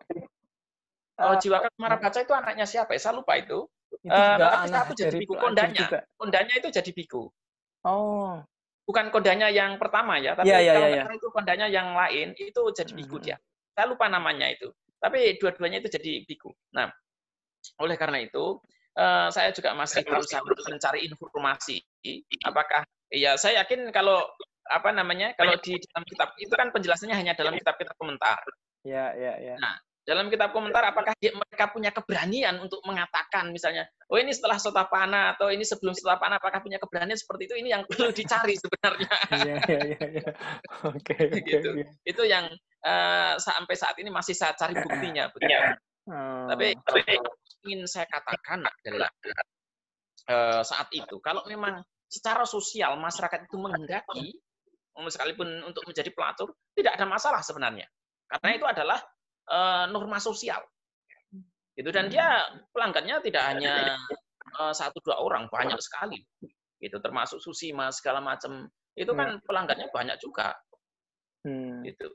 Oh, 1.19 1.35
Jiwaka 1.35 1.67
Komara 1.75 1.99
Baca 1.99 2.19
itu 2.23 2.31
anaknya 2.31 2.63
siapa 2.63 2.95
ya? 2.95 2.99
Saya 3.01 3.19
lupa 3.19 3.35
itu. 3.35 3.67
Itu 3.99 4.15
juga 4.15 4.47
uh, 4.47 4.63
anak 4.63 4.83
itu 4.93 4.93
jadi 5.03 5.17
biku 5.19 5.33
kondanya. 5.35 5.85
Kondanya 6.15 6.53
itu 6.55 6.67
jadi 6.71 6.91
biku. 6.95 7.27
Oh 7.87 8.43
bukan 8.89 9.13
kodanya 9.13 9.53
yang 9.53 9.77
pertama 9.77 10.17
ya, 10.17 10.33
tapi 10.33 10.49
yeah, 10.49 10.65
yeah, 10.65 10.73
kalau 10.73 10.89
yeah, 10.89 11.05
yeah. 11.05 11.13
itu 11.13 11.27
kodanya 11.29 11.67
yang 11.69 11.93
lain 11.93 12.33
itu 12.41 12.61
jadi 12.73 12.89
biku 12.97 13.21
hmm. 13.21 13.25
dia. 13.29 13.37
Saya 13.77 13.85
lupa 13.85 14.09
namanya 14.09 14.49
itu. 14.49 14.73
Tapi 14.97 15.37
dua-duanya 15.37 15.77
itu 15.85 15.93
jadi 15.93 16.25
biku. 16.25 16.49
Nah, 16.73 16.89
oleh 17.85 17.93
karena 18.01 18.25
itu 18.25 18.57
uh, 18.97 19.29
saya 19.29 19.53
juga 19.53 19.77
masih 19.77 20.01
berusaha 20.01 20.41
untuk 20.41 20.65
mencari 20.65 21.05
informasi 21.05 21.77
apakah 22.47 22.81
ya 23.13 23.37
saya 23.37 23.61
yakin 23.61 23.93
kalau 23.93 24.25
apa 24.69 24.89
namanya 24.89 25.37
kalau 25.37 25.53
di 25.61 25.77
dalam 25.77 26.03
kitab 26.09 26.33
itu 26.41 26.53
kan 26.53 26.73
penjelasannya 26.73 27.13
hanya 27.13 27.33
dalam 27.37 27.53
kitab-kitab 27.61 27.93
komentar. 27.93 28.41
Ya, 28.81 29.13
ya, 29.13 29.37
ya. 29.37 29.55
Nah, 29.61 29.77
dalam 30.09 30.25
kitab 30.33 30.49
komentar 30.49 30.81
apakah 30.89 31.13
dia, 31.21 31.29
mereka 31.37 31.69
punya 31.69 31.93
keberanian 31.93 32.57
untuk 32.57 32.81
mengatakan 32.81 33.53
misalnya 33.53 33.85
oh 34.09 34.17
ini 34.17 34.33
setelah 34.33 34.57
sotapana 34.57 35.37
atau 35.37 35.53
ini 35.53 35.61
sebelum 35.61 35.93
sotapana 35.93 36.41
apakah 36.41 36.65
punya 36.65 36.81
keberanian 36.81 37.13
seperti 37.13 37.45
itu 37.45 37.55
ini 37.61 37.69
yang 37.69 37.85
perlu 37.85 38.09
dicari 38.17 38.57
sebenarnya 38.57 39.13
iya 39.45 39.55
iya 39.69 39.81
iya, 39.85 40.05
iya. 40.17 40.29
oke 40.81 41.13
gitu 41.45 41.69
iya. 41.77 41.87
itu 42.09 42.23
yang 42.25 42.49
uh, 42.81 43.37
sampai 43.37 43.75
saat 43.77 43.93
ini 44.01 44.09
masih 44.09 44.33
saya 44.33 44.57
cari 44.57 44.73
buktinya 44.73 45.29
begitu 45.29 45.77
oh. 46.09 46.49
tapi, 46.49 46.73
tapi 46.81 47.01
ingin 47.69 47.85
saya 47.85 48.09
katakan 48.09 48.65
adalah 48.65 49.13
uh, 50.25 50.65
saat 50.65 50.89
itu 50.89 51.21
kalau 51.21 51.45
memang 51.45 51.85
secara 52.09 52.49
sosial 52.49 52.97
masyarakat 52.97 53.45
itu 53.45 53.61
menghendaki 53.61 54.33
sekalipun 54.99 55.63
untuk 55.63 55.85
menjadi 55.87 56.11
pelacur 56.11 56.51
tidak 56.73 56.97
ada 56.97 57.05
masalah 57.07 57.39
sebenarnya 57.39 57.87
karena 58.27 58.49
itu 58.57 58.65
adalah 58.67 58.99
norma 59.89 60.21
sosial. 60.21 60.61
Gitu 61.73 61.89
dan 61.95 62.11
dia 62.11 62.43
pelanggannya 62.75 63.23
tidak 63.23 63.43
hanya 63.55 63.95
uh, 64.59 64.75
satu 64.75 64.99
dua 64.99 65.23
orang, 65.23 65.47
banyak 65.47 65.79
sekali. 65.79 66.19
Gitu 66.79 66.99
termasuk 66.99 67.39
Susima 67.39 67.87
segala 67.89 68.19
macam. 68.19 68.67
Itu 68.99 69.15
kan 69.15 69.39
pelanggannya 69.47 69.87
banyak 69.89 70.19
juga. 70.19 70.51
Hmm. 71.47 71.81
Gitu. 71.87 72.11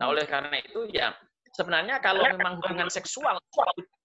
Nah, 0.00 0.12
oleh 0.12 0.24
karena 0.28 0.56
itu 0.60 0.88
ya 0.92 1.12
sebenarnya 1.56 2.00
kalau 2.00 2.24
memang 2.24 2.60
hubungan 2.60 2.88
seksual 2.92 3.36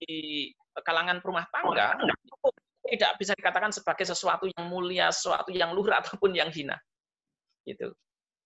di 0.03 0.51
kalangan 0.83 1.19
rumah 1.23 1.47
tangga 1.51 1.95
itu 1.99 2.47
tidak 2.95 3.11
bisa 3.17 3.33
dikatakan 3.33 3.71
sebagai 3.73 4.05
sesuatu 4.05 4.45
yang 4.47 4.65
mulia, 4.69 5.09
sesuatu 5.09 5.49
yang 5.51 5.73
luhur 5.73 5.91
ataupun 6.01 6.35
yang 6.35 6.51
hina. 6.51 6.77
Gitu. 7.65 7.91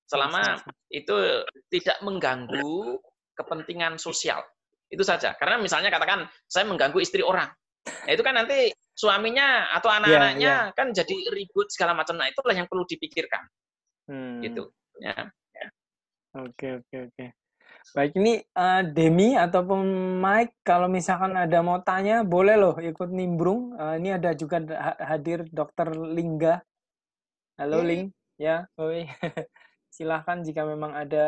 Selama 0.09 0.57
itu 0.89 1.45
tidak 1.69 2.01
mengganggu 2.01 2.97
kepentingan 3.39 3.95
sosial. 3.95 4.43
Itu 4.91 5.07
saja. 5.07 5.31
Karena 5.39 5.55
misalnya 5.61 5.87
katakan 5.87 6.27
saya 6.51 6.67
mengganggu 6.67 6.99
istri 6.99 7.23
orang. 7.23 7.47
Nah, 7.87 8.11
itu 8.11 8.19
kan 8.19 8.35
nanti 8.35 8.75
suaminya 8.91 9.71
atau 9.71 9.87
iya, 9.87 9.97
anak-anaknya 10.03 10.43
yeah, 10.43 10.61
yeah. 10.67 10.75
kan 10.75 10.91
jadi 10.91 11.15
ribut 11.31 11.71
segala 11.71 11.95
macam. 11.95 12.19
Nah, 12.19 12.27
itulah 12.27 12.51
yang 12.51 12.67
perlu 12.67 12.83
dipikirkan. 12.83 13.47
Hmm. 14.11 14.43
Gitu. 14.43 14.67
Ya. 14.99 15.31
Oke, 16.37 16.77
oke, 16.77 16.97
oke. 17.09 17.25
Baik, 17.89 18.13
ini 18.21 18.37
uh, 18.53 18.85
Demi 18.85 19.33
ataupun 19.33 19.81
Mike, 20.21 20.61
kalau 20.61 20.85
misalkan 20.85 21.33
ada 21.33 21.65
mau 21.65 21.81
tanya, 21.81 22.21
boleh 22.21 22.53
loh 22.53 22.75
ikut 22.77 23.09
nimbrung. 23.09 23.73
Uh, 23.73 23.97
ini 23.97 24.13
ada 24.13 24.37
juga 24.37 24.61
hadir 25.01 25.49
Dokter 25.49 25.89
Lingga. 25.97 26.61
Halo, 27.57 27.81
Ling. 27.81 28.13
Ya, 28.37 28.69
oi. 28.77 29.09
silahkan 29.99 30.39
jika 30.47 30.63
memang 30.63 30.95
ada 30.95 31.27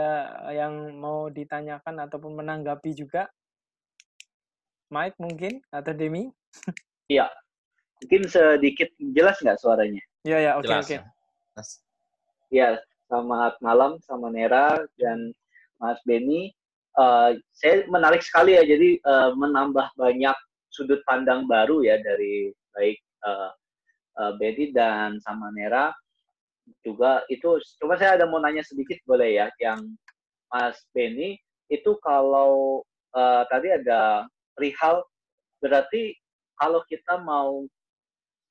yang 0.55 0.95
mau 0.95 1.27
ditanyakan 1.27 2.07
ataupun 2.07 2.39
menanggapi 2.39 2.95
juga. 2.95 3.27
Mike 4.88 5.19
mungkin 5.19 5.60
atau 5.75 5.91
Demi? 5.91 6.31
Iya, 7.12 7.27
mungkin 7.99 8.31
sedikit 8.31 8.88
jelas 9.12 9.36
nggak 9.43 9.60
suaranya? 9.60 9.99
Iya 10.23 10.38
ya, 10.39 10.51
oke 10.55 10.71
oke. 10.71 10.97
Iya, 12.47 12.79
selamat 13.12 13.60
malam 13.60 13.99
sama 14.07 14.31
Nera 14.31 14.79
dan 14.95 15.36
Mas 15.75 15.99
Beni. 16.07 16.55
Uh, 16.95 17.36
saya 17.51 17.84
menarik 17.91 18.23
sekali 18.23 18.55
ya, 18.55 18.63
jadi 18.63 18.95
uh, 19.03 19.36
menambah 19.36 19.91
banyak 19.99 20.36
sudut 20.71 21.03
pandang 21.03 21.43
baru 21.51 21.84
ya 21.84 21.99
dari 21.99 22.55
baik 22.71 22.99
uh, 23.27 23.51
uh, 24.15 24.31
Beni 24.39 24.71
dan 24.71 25.19
sama 25.19 25.51
Nera 25.51 25.91
juga 26.81 27.23
itu 27.27 27.60
coba 27.81 27.99
saya 27.99 28.19
ada 28.19 28.25
mau 28.27 28.39
nanya 28.39 28.63
sedikit 28.63 28.97
boleh 29.03 29.39
ya 29.41 29.47
yang 29.60 29.84
Mas 30.51 30.79
Benny 30.91 31.39
itu 31.71 31.95
kalau 32.03 32.84
uh, 33.15 33.43
tadi 33.47 33.71
ada 33.71 34.27
perihal 34.55 35.03
berarti 35.63 36.15
kalau 36.60 36.84
kita 36.88 37.21
mau 37.23 37.63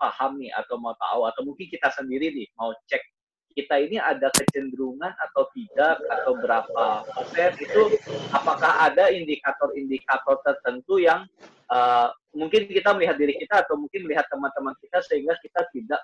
paham 0.00 0.40
nih 0.40 0.48
atau 0.56 0.80
mau 0.80 0.96
tahu 0.96 1.28
atau 1.28 1.42
mungkin 1.44 1.68
kita 1.68 1.92
sendiri 1.92 2.32
nih 2.32 2.48
mau 2.56 2.72
cek 2.88 3.04
kita 3.52 3.82
ini 3.82 3.98
ada 3.98 4.30
kecenderungan 4.32 5.10
atau 5.10 5.42
tidak 5.52 5.98
atau 6.06 6.32
berapa 6.38 6.84
persen 7.04 7.52
itu 7.58 7.82
apakah 8.30 8.88
ada 8.88 9.10
indikator-indikator 9.10 10.38
tertentu 10.46 11.02
yang 11.02 11.26
uh, 11.68 12.14
mungkin 12.30 12.70
kita 12.70 12.94
melihat 12.94 13.18
diri 13.18 13.34
kita 13.36 13.66
atau 13.66 13.74
mungkin 13.74 14.06
melihat 14.06 14.24
teman-teman 14.30 14.74
kita 14.78 15.02
sehingga 15.02 15.34
kita 15.42 15.66
tidak 15.74 16.00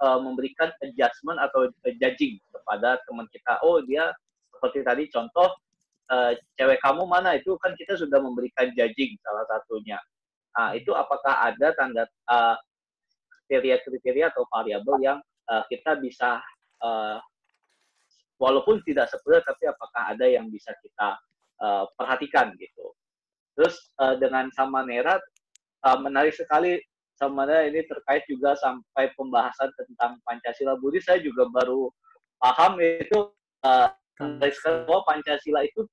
uh, 0.00 0.18
memberikan 0.20 0.72
adjustment 0.82 1.38
atau 1.38 1.68
judging 1.84 2.40
kepada 2.50 2.98
teman 3.06 3.28
kita. 3.30 3.60
Oh 3.62 3.80
dia 3.84 4.10
seperti 4.52 4.80
tadi 4.84 5.04
contoh 5.12 5.48
uh, 6.10 6.32
cewek 6.56 6.80
kamu 6.82 7.04
mana? 7.06 7.36
Itu 7.36 7.56
kan 7.60 7.76
kita 7.76 7.96
sudah 7.96 8.18
memberikan 8.20 8.72
judging 8.74 9.16
salah 9.22 9.44
satunya. 9.48 10.00
Nah 10.56 10.74
itu 10.74 10.90
apakah 10.96 11.46
ada 11.46 11.70
tanda 11.78 12.04
kriteria-kriteria 13.46 14.26
uh, 14.28 14.30
atau 14.34 14.44
variabel 14.50 14.96
yang 15.00 15.18
uh, 15.48 15.62
kita 15.70 15.96
bisa 16.02 16.42
uh, 16.82 17.22
walaupun 18.40 18.80
tidak 18.82 19.06
sepenuhnya 19.12 19.44
tapi 19.44 19.64
apakah 19.68 20.02
ada 20.10 20.26
yang 20.26 20.48
bisa 20.48 20.72
kita 20.80 21.20
uh, 21.60 21.84
perhatikan 21.94 22.50
gitu. 22.56 22.96
Terus 23.54 23.92
uh, 24.00 24.16
dengan 24.16 24.48
Samanera 24.56 25.20
uh, 25.84 25.98
menarik 26.00 26.32
sekali 26.32 26.80
Samanera 27.20 27.68
ini 27.68 27.84
terkait 27.84 28.24
juga 28.24 28.56
sampai 28.56 29.12
pembahasan 29.12 29.68
tentang 29.76 30.16
Pancasila 30.24 30.80
Budi 30.80 31.04
saya 31.04 31.20
juga 31.20 31.44
baru 31.52 31.92
paham 32.40 32.80
itu 32.80 33.28
uh, 33.60 33.92
bahwa 34.88 35.04
Pancasila 35.04 35.60
itu 35.60 35.84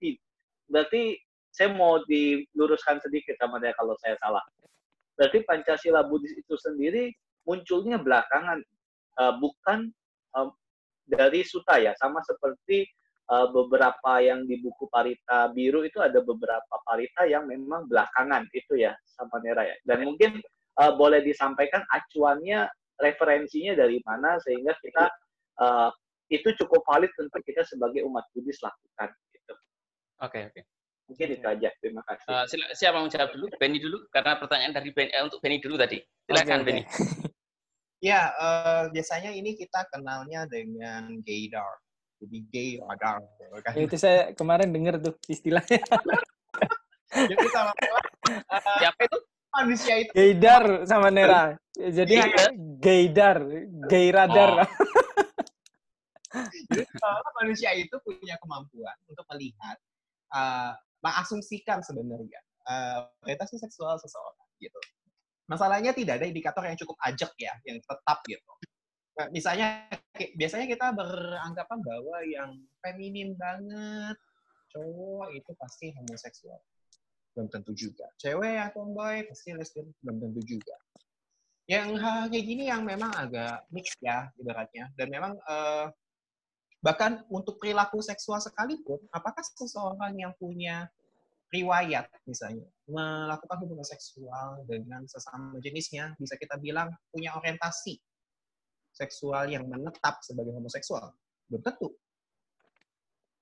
berarti 0.72 1.20
saya 1.52 1.76
mau 1.76 2.00
diluruskan 2.08 3.04
sedikit 3.04 3.36
sama 3.44 3.60
dia 3.60 3.76
kalau 3.76 4.00
saya 4.00 4.16
salah. 4.24 4.44
Berarti 5.20 5.44
Pancasila 5.44 6.08
Buddhis 6.08 6.32
itu 6.38 6.56
sendiri 6.56 7.12
munculnya 7.44 8.00
belakangan, 8.00 8.64
uh, 9.20 9.34
bukan 9.42 9.92
uh, 10.38 10.48
dari 11.12 11.44
Suta 11.44 11.76
ya, 11.82 11.92
sama 12.00 12.24
seperti 12.24 12.88
beberapa 13.28 14.24
yang 14.24 14.48
di 14.48 14.56
buku 14.64 14.88
Parita 14.88 15.52
Biru 15.52 15.84
itu 15.84 16.00
ada 16.00 16.24
beberapa 16.24 16.80
Parita 16.88 17.28
yang 17.28 17.44
memang 17.44 17.84
belakangan 17.92 18.48
itu 18.56 18.80
ya 18.80 18.96
sama 19.04 19.44
Nera 19.44 19.68
ya. 19.68 19.76
Dan 19.84 20.08
mungkin 20.08 20.40
uh, 20.78 20.94
boleh 20.96 21.22
disampaikan 21.26 21.84
acuannya, 21.90 22.70
referensinya 22.98 23.78
dari 23.78 24.02
mana 24.06 24.42
sehingga 24.42 24.74
kita 24.82 25.06
uh, 25.62 25.90
itu 26.34 26.50
cukup 26.64 26.84
valid 26.86 27.12
untuk 27.22 27.42
kita 27.46 27.64
sebagai 27.64 28.04
umat 28.06 28.26
Buddhis 28.34 28.60
lakukan 28.60 29.10
gitu. 29.32 29.54
Oke 30.22 30.42
okay, 30.42 30.42
oke. 30.50 30.54
Okay. 30.58 30.64
Mungkin 31.08 31.28
itu 31.40 31.48
aja. 31.48 31.70
Terima 31.80 32.04
kasih. 32.04 32.28
Uh, 32.28 32.46
siapa 32.76 33.00
mau 33.00 33.08
jawab 33.08 33.32
dulu? 33.32 33.48
Benny 33.56 33.80
dulu 33.80 34.04
karena 34.12 34.36
pertanyaan 34.36 34.76
dari 34.76 34.92
Benny, 34.92 35.12
eh, 35.16 35.24
untuk 35.24 35.40
Benny 35.40 35.64
dulu 35.64 35.80
tadi. 35.80 36.04
Silakan 36.28 36.62
okay, 36.62 36.66
Benny. 36.68 36.84
Ya, 37.98 38.30
uh, 38.38 38.94
biasanya 38.94 39.34
ini 39.34 39.58
kita 39.58 39.90
kenalnya 39.90 40.46
dengan 40.46 41.18
gaydar. 41.26 41.82
Jadi 42.22 42.38
gay 42.54 42.70
radar. 42.78 43.26
Gitu 43.26 43.58
kan? 43.66 43.74
Ya, 43.74 43.82
itu 43.90 43.98
saya 43.98 44.20
kemarin 44.38 44.70
dengar 44.70 45.02
tuh 45.02 45.18
istilahnya. 45.26 45.82
Jadi 47.10 47.46
sama 47.50 47.74
uh, 47.74 48.62
siapa 48.78 49.02
itu? 49.02 49.18
Manusia 49.54 49.94
itu. 50.04 50.12
Gaydar 50.12 50.84
sama 50.90 51.08
Nera. 51.14 51.56
Jadi 51.78 52.16
yeah. 52.18 52.52
gaydar, 52.82 53.38
gay 53.88 54.10
radar. 54.10 54.66
Oh. 54.66 54.70
Jadi 56.70 56.84
kalau 57.00 57.30
manusia 57.42 57.72
itu 57.74 57.96
punya 58.04 58.36
kemampuan 58.44 58.98
untuk 59.08 59.26
melihat, 59.34 59.78
uh, 60.36 60.76
mengasumsikan 61.00 61.80
sebenarnya 61.82 62.42
uh, 62.68 63.08
orientasi 63.24 63.58
seksual 63.58 63.96
seseorang 63.98 64.46
gitu 64.60 64.78
masalahnya 65.48 65.96
tidak 65.96 66.20
ada 66.22 66.28
indikator 66.28 66.64
yang 66.68 66.78
cukup 66.78 67.00
ajak 67.08 67.32
ya, 67.40 67.56
yang 67.64 67.80
tetap 67.80 68.20
gitu. 68.28 68.54
Nah, 69.18 69.28
misalnya, 69.34 69.90
biasanya 70.38 70.68
kita 70.70 70.94
beranggapan 70.94 71.80
bahwa 71.82 72.18
yang 72.28 72.52
feminin 72.84 73.34
banget, 73.34 74.14
cowok 74.70 75.34
itu 75.34 75.52
pasti 75.58 75.90
homoseksual. 75.98 76.60
Belum 77.38 77.48
tentu 77.54 77.72
juga. 77.78 78.10
Cewek 78.18 78.50
yang 78.58 78.74
tomboy 78.74 79.22
pasti 79.30 79.54
lesbian, 79.54 79.94
belum 80.02 80.18
tentu 80.18 80.42
juga. 80.42 80.74
Yang 81.70 82.02
hal 82.02 82.20
kayak 82.34 82.46
gini 82.50 82.64
yang 82.66 82.82
memang 82.82 83.14
agak 83.14 83.70
mix 83.70 83.94
ya, 84.02 84.26
ibaratnya. 84.42 84.90
Dan 84.98 85.14
memang 85.14 85.38
uh, 85.46 85.94
bahkan 86.82 87.22
untuk 87.30 87.62
perilaku 87.62 88.02
seksual 88.02 88.42
sekalipun, 88.42 88.98
apakah 89.14 89.46
seseorang 89.46 90.18
yang 90.18 90.34
punya 90.42 90.90
riwayat 91.52 92.12
misalnya 92.28 92.68
melakukan 92.88 93.58
hubungan 93.64 93.88
seksual 93.88 94.68
dengan 94.68 95.08
sesama 95.08 95.56
jenisnya 95.64 96.12
bisa 96.20 96.36
kita 96.36 96.60
bilang 96.60 96.92
punya 97.08 97.32
orientasi 97.40 97.96
seksual 98.92 99.48
yang 99.48 99.64
menetap 99.64 100.20
sebagai 100.20 100.52
homoseksual 100.52 101.16
belum 101.48 101.64
tentu 101.64 101.96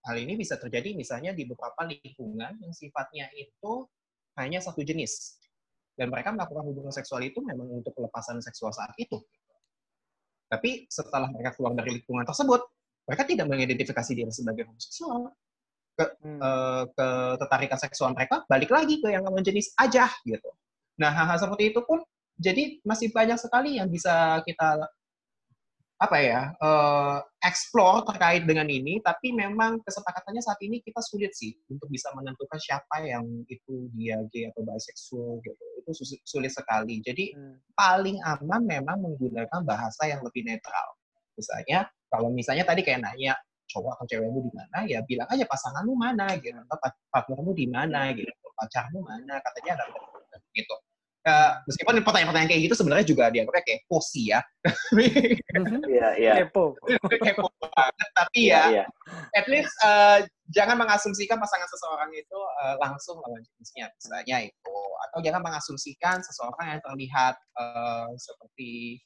hal 0.05 0.15
ini 0.21 0.37
bisa 0.37 0.55
terjadi 0.61 0.93
misalnya 0.93 1.33
di 1.33 1.49
beberapa 1.49 1.81
lingkungan 1.85 2.61
yang 2.61 2.73
sifatnya 2.73 3.29
itu 3.33 3.85
hanya 4.37 4.61
satu 4.61 4.85
jenis 4.85 5.41
dan 5.97 6.13
mereka 6.13 6.31
melakukan 6.31 6.65
hubungan 6.69 6.93
seksual 6.93 7.23
itu 7.25 7.41
memang 7.41 7.81
untuk 7.81 7.91
pelepasan 7.97 8.39
seksual 8.39 8.69
saat 8.69 8.93
itu 9.01 9.17
tapi 10.45 10.85
setelah 10.87 11.27
mereka 11.33 11.57
keluar 11.57 11.73
dari 11.73 11.99
lingkungan 12.01 12.23
tersebut 12.23 12.61
mereka 13.05 13.23
tidak 13.25 13.45
mengidentifikasi 13.49 14.11
diri 14.13 14.31
sebagai 14.33 14.65
homoseksual 14.69 15.33
ke 15.95 16.05
hmm. 16.21 16.39
uh, 16.43 16.83
ketertarikan 16.91 17.79
seksual 17.79 18.09
mereka 18.11 18.43
balik 18.51 18.69
lagi 18.69 18.99
ke 18.99 19.07
yang 19.09 19.23
lawan 19.23 19.41
jenis 19.41 19.71
aja 19.79 20.11
gitu. 20.27 20.51
Nah 20.99 21.11
hal-hal 21.13 21.39
seperti 21.39 21.71
itu 21.71 21.79
pun 21.87 22.03
jadi 22.35 22.83
masih 22.83 23.15
banyak 23.15 23.39
sekali 23.39 23.79
yang 23.79 23.87
bisa 23.87 24.43
kita 24.43 24.91
apa 26.05 26.17
ya 26.21 26.41
uh, 26.61 27.17
explore 27.41 28.05
terkait 28.05 28.45
dengan 28.45 28.69
ini 28.69 29.01
tapi 29.01 29.33
memang 29.33 29.81
kesepakatannya 29.81 30.41
saat 30.41 30.61
ini 30.61 30.79
kita 30.85 31.01
sulit 31.01 31.33
sih 31.33 31.57
untuk 31.67 31.89
bisa 31.89 32.13
menentukan 32.13 32.61
siapa 32.61 33.01
yang 33.01 33.25
itu 33.49 33.89
dia 33.97 34.21
gay 34.29 34.53
atau 34.53 34.61
bisexual 34.61 35.41
gitu. 35.41 35.65
Itu 35.81 35.91
sulit 36.25 36.53
sekali. 36.53 37.01
Jadi 37.01 37.33
hmm. 37.33 37.73
paling 37.73 38.21
aman 38.21 38.61
memang 38.61 39.01
menggunakan 39.01 39.61
bahasa 39.65 40.05
yang 40.05 40.21
lebih 40.21 40.45
netral. 40.45 40.93
Misalnya 41.33 41.89
kalau 42.07 42.29
misalnya 42.29 42.63
tadi 42.63 42.85
kayak 42.85 43.01
nanya 43.01 43.33
cowok 43.65 43.97
atau 43.97 44.05
cewekmu 44.05 44.39
di 44.45 44.51
mana? 44.53 44.77
Ya 44.85 45.01
bilang 45.01 45.27
aja 45.27 45.45
pasanganmu 45.49 45.93
mana? 45.97 46.37
Gitu. 46.37 46.55
Atau 46.69 46.93
partnermu 47.09 47.51
di 47.57 47.65
mana? 47.65 48.13
Gitu. 48.13 48.29
Pacarmu 48.55 49.01
mana? 49.03 49.41
Katanya 49.41 49.81
ada 49.81 49.85
gitu 50.55 50.75
Uh, 51.25 51.57
meskipun 51.65 52.05
pertanyaan-pertanyaan 52.05 52.51
kayak 52.53 52.63
gitu 52.69 52.75
sebenarnya 52.77 53.05
juga 53.09 53.33
dianggapnya 53.33 53.65
kayak 53.65 53.81
posi 53.89 54.29
ya. 54.29 54.45
Iya, 55.89 56.07
iya. 56.21 56.33
Kepo. 56.45 56.77
Kepo 57.09 57.49
banget. 57.57 58.09
Tapi 58.13 58.39
ya, 58.45 58.53
yeah, 58.53 58.65
yeah. 58.85 58.87
at 59.33 59.45
least 59.49 59.73
uh, 59.81 60.21
jangan 60.53 60.77
mengasumsikan 60.77 61.41
pasangan 61.41 61.65
seseorang 61.65 62.13
itu 62.13 62.39
uh, 62.61 62.75
langsung 62.77 63.17
lawan 63.25 63.41
jenisnya, 63.41 63.89
misalnya 63.89 64.37
itu. 64.45 64.77
Atau 65.09 65.25
jangan 65.25 65.41
mengasumsikan 65.41 66.21
seseorang 66.21 66.77
yang 66.77 66.81
terlihat 66.85 67.35
uh, 67.57 68.11
seperti, 68.19 69.01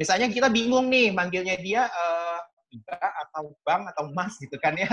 misalnya 0.00 0.32
kita 0.32 0.48
bingung 0.48 0.88
nih 0.88 1.12
manggilnya 1.12 1.60
dia 1.60 1.84
uh, 1.90 2.40
Iba 2.66 2.98
atau 2.98 3.54
Bang 3.62 3.86
atau 3.86 4.10
Mas 4.10 4.34
gitu 4.42 4.56
kan 4.58 4.74
ya. 4.74 4.88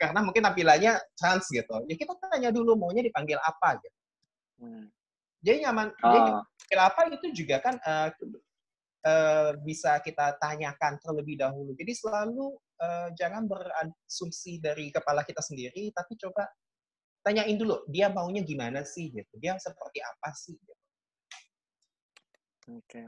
Karena 0.00 0.22
mungkin 0.22 0.44
tampilannya 0.44 0.98
trans 1.18 1.48
gitu. 1.50 1.82
Ya 1.90 1.94
kita 1.98 2.14
tanya 2.20 2.54
dulu 2.54 2.78
maunya 2.78 3.02
dipanggil 3.02 3.40
apa 3.42 3.80
gitu. 3.82 3.98
Hmm. 4.56 4.86
Jadi 5.44 5.66
nyaman, 5.66 5.88
uh. 5.92 6.00
jadi 6.00 6.18
dipanggil 6.32 6.80
apa 6.80 7.00
itu 7.12 7.26
juga 7.32 7.56
kan 7.62 7.74
uh, 7.80 8.10
uh, 9.06 9.50
bisa 9.62 10.00
kita 10.02 10.34
tanyakan 10.42 10.98
terlebih 10.98 11.38
dahulu. 11.38 11.72
Jadi 11.78 11.92
selalu 11.94 12.56
uh, 12.82 13.08
jangan 13.14 13.46
berasumsi 13.46 14.58
dari 14.58 14.90
kepala 14.90 15.22
kita 15.22 15.40
sendiri, 15.40 15.92
tapi 15.94 16.18
coba 16.18 16.48
tanyain 17.22 17.58
dulu 17.58 17.82
dia 17.90 18.10
maunya 18.10 18.42
gimana 18.42 18.82
sih 18.82 19.10
gitu. 19.10 19.34
Dia 19.38 19.58
seperti 19.58 20.02
apa 20.02 20.30
sih 20.34 20.54
gitu. 20.58 20.74
Oke, 22.66 22.98
okay. 22.98 23.06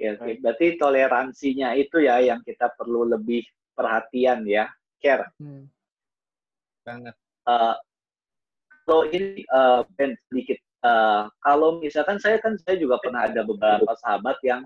Oke, 0.00 0.16
oke. 0.16 0.32
Berarti 0.40 0.66
toleransinya 0.80 1.76
itu 1.76 2.00
ya 2.00 2.20
yang 2.24 2.40
kita 2.40 2.72
perlu 2.72 3.04
lebih 3.04 3.44
perhatian 3.76 4.48
ya, 4.48 4.68
care. 4.96 5.28
Hmm. 5.36 5.68
Banget. 6.84 7.16
Uh, 7.44 7.76
so 8.88 9.04
ini 9.08 9.44
uh, 9.52 9.84
ben 9.96 10.16
sedikit. 10.28 10.56
Uh, 10.80 11.28
kalau 11.44 11.76
misalkan 11.76 12.16
saya 12.16 12.40
kan 12.40 12.56
saya 12.64 12.80
juga 12.80 12.96
pernah 13.04 13.28
ada 13.28 13.44
beberapa 13.44 13.92
sahabat 14.00 14.40
yang 14.40 14.64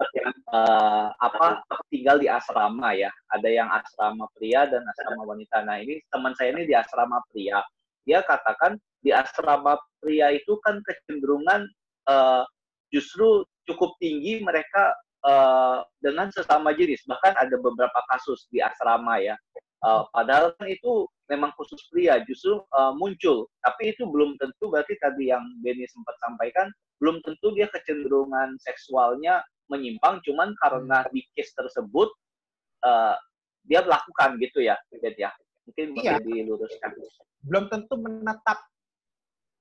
uh, 0.54 1.10
apa 1.18 1.58
tinggal 1.90 2.22
di 2.22 2.30
asrama 2.30 2.94
ya. 2.94 3.10
Ada 3.34 3.48
yang 3.50 3.66
asrama 3.66 4.30
pria 4.38 4.62
dan 4.70 4.86
asrama 4.86 5.26
wanita. 5.26 5.66
Nah 5.66 5.82
ini 5.82 5.98
teman 6.14 6.30
saya 6.38 6.54
ini 6.54 6.70
di 6.70 6.74
asrama 6.78 7.18
pria. 7.34 7.58
Dia 8.06 8.22
katakan 8.22 8.78
di 9.02 9.10
asrama 9.10 9.74
pria 9.98 10.30
itu 10.30 10.54
kan 10.62 10.78
kecenderungan 10.86 11.66
uh, 12.06 12.46
justru 12.94 13.42
cukup 13.66 13.98
tinggi 13.98 14.38
mereka 14.38 14.94
uh, 15.26 15.82
dengan 15.98 16.30
sesama 16.30 16.70
jenis. 16.78 17.02
Bahkan 17.10 17.34
ada 17.34 17.56
beberapa 17.58 18.00
kasus 18.12 18.46
di 18.54 18.62
asrama 18.62 19.18
ya. 19.18 19.34
Uh, 19.84 20.08
padahal 20.16 20.56
kan 20.56 20.64
itu 20.72 21.04
memang 21.28 21.52
khusus 21.60 21.76
pria 21.92 22.24
justru 22.24 22.56
uh, 22.72 22.96
muncul, 22.96 23.44
tapi 23.60 23.92
itu 23.92 24.08
belum 24.08 24.32
tentu 24.40 24.72
berarti 24.72 24.96
tadi 24.96 25.28
yang 25.28 25.44
Benny 25.60 25.84
sempat 25.84 26.16
sampaikan 26.24 26.72
belum 27.04 27.20
tentu 27.20 27.52
dia 27.52 27.68
kecenderungan 27.68 28.56
seksualnya 28.64 29.44
menyimpang, 29.68 30.24
cuman 30.24 30.56
karena 30.56 31.04
di 31.12 31.20
case 31.36 31.52
tersebut 31.52 32.08
uh, 32.80 33.16
dia 33.68 33.84
melakukan 33.84 34.40
gitu 34.40 34.64
ya, 34.64 34.76
Bet 35.04 35.20
ya. 35.20 35.28
Mungkin 35.68 35.96
iya. 36.00 36.20
diluruskan. 36.20 36.92
Belum 37.44 37.68
tentu 37.72 37.96
menetap. 37.96 38.64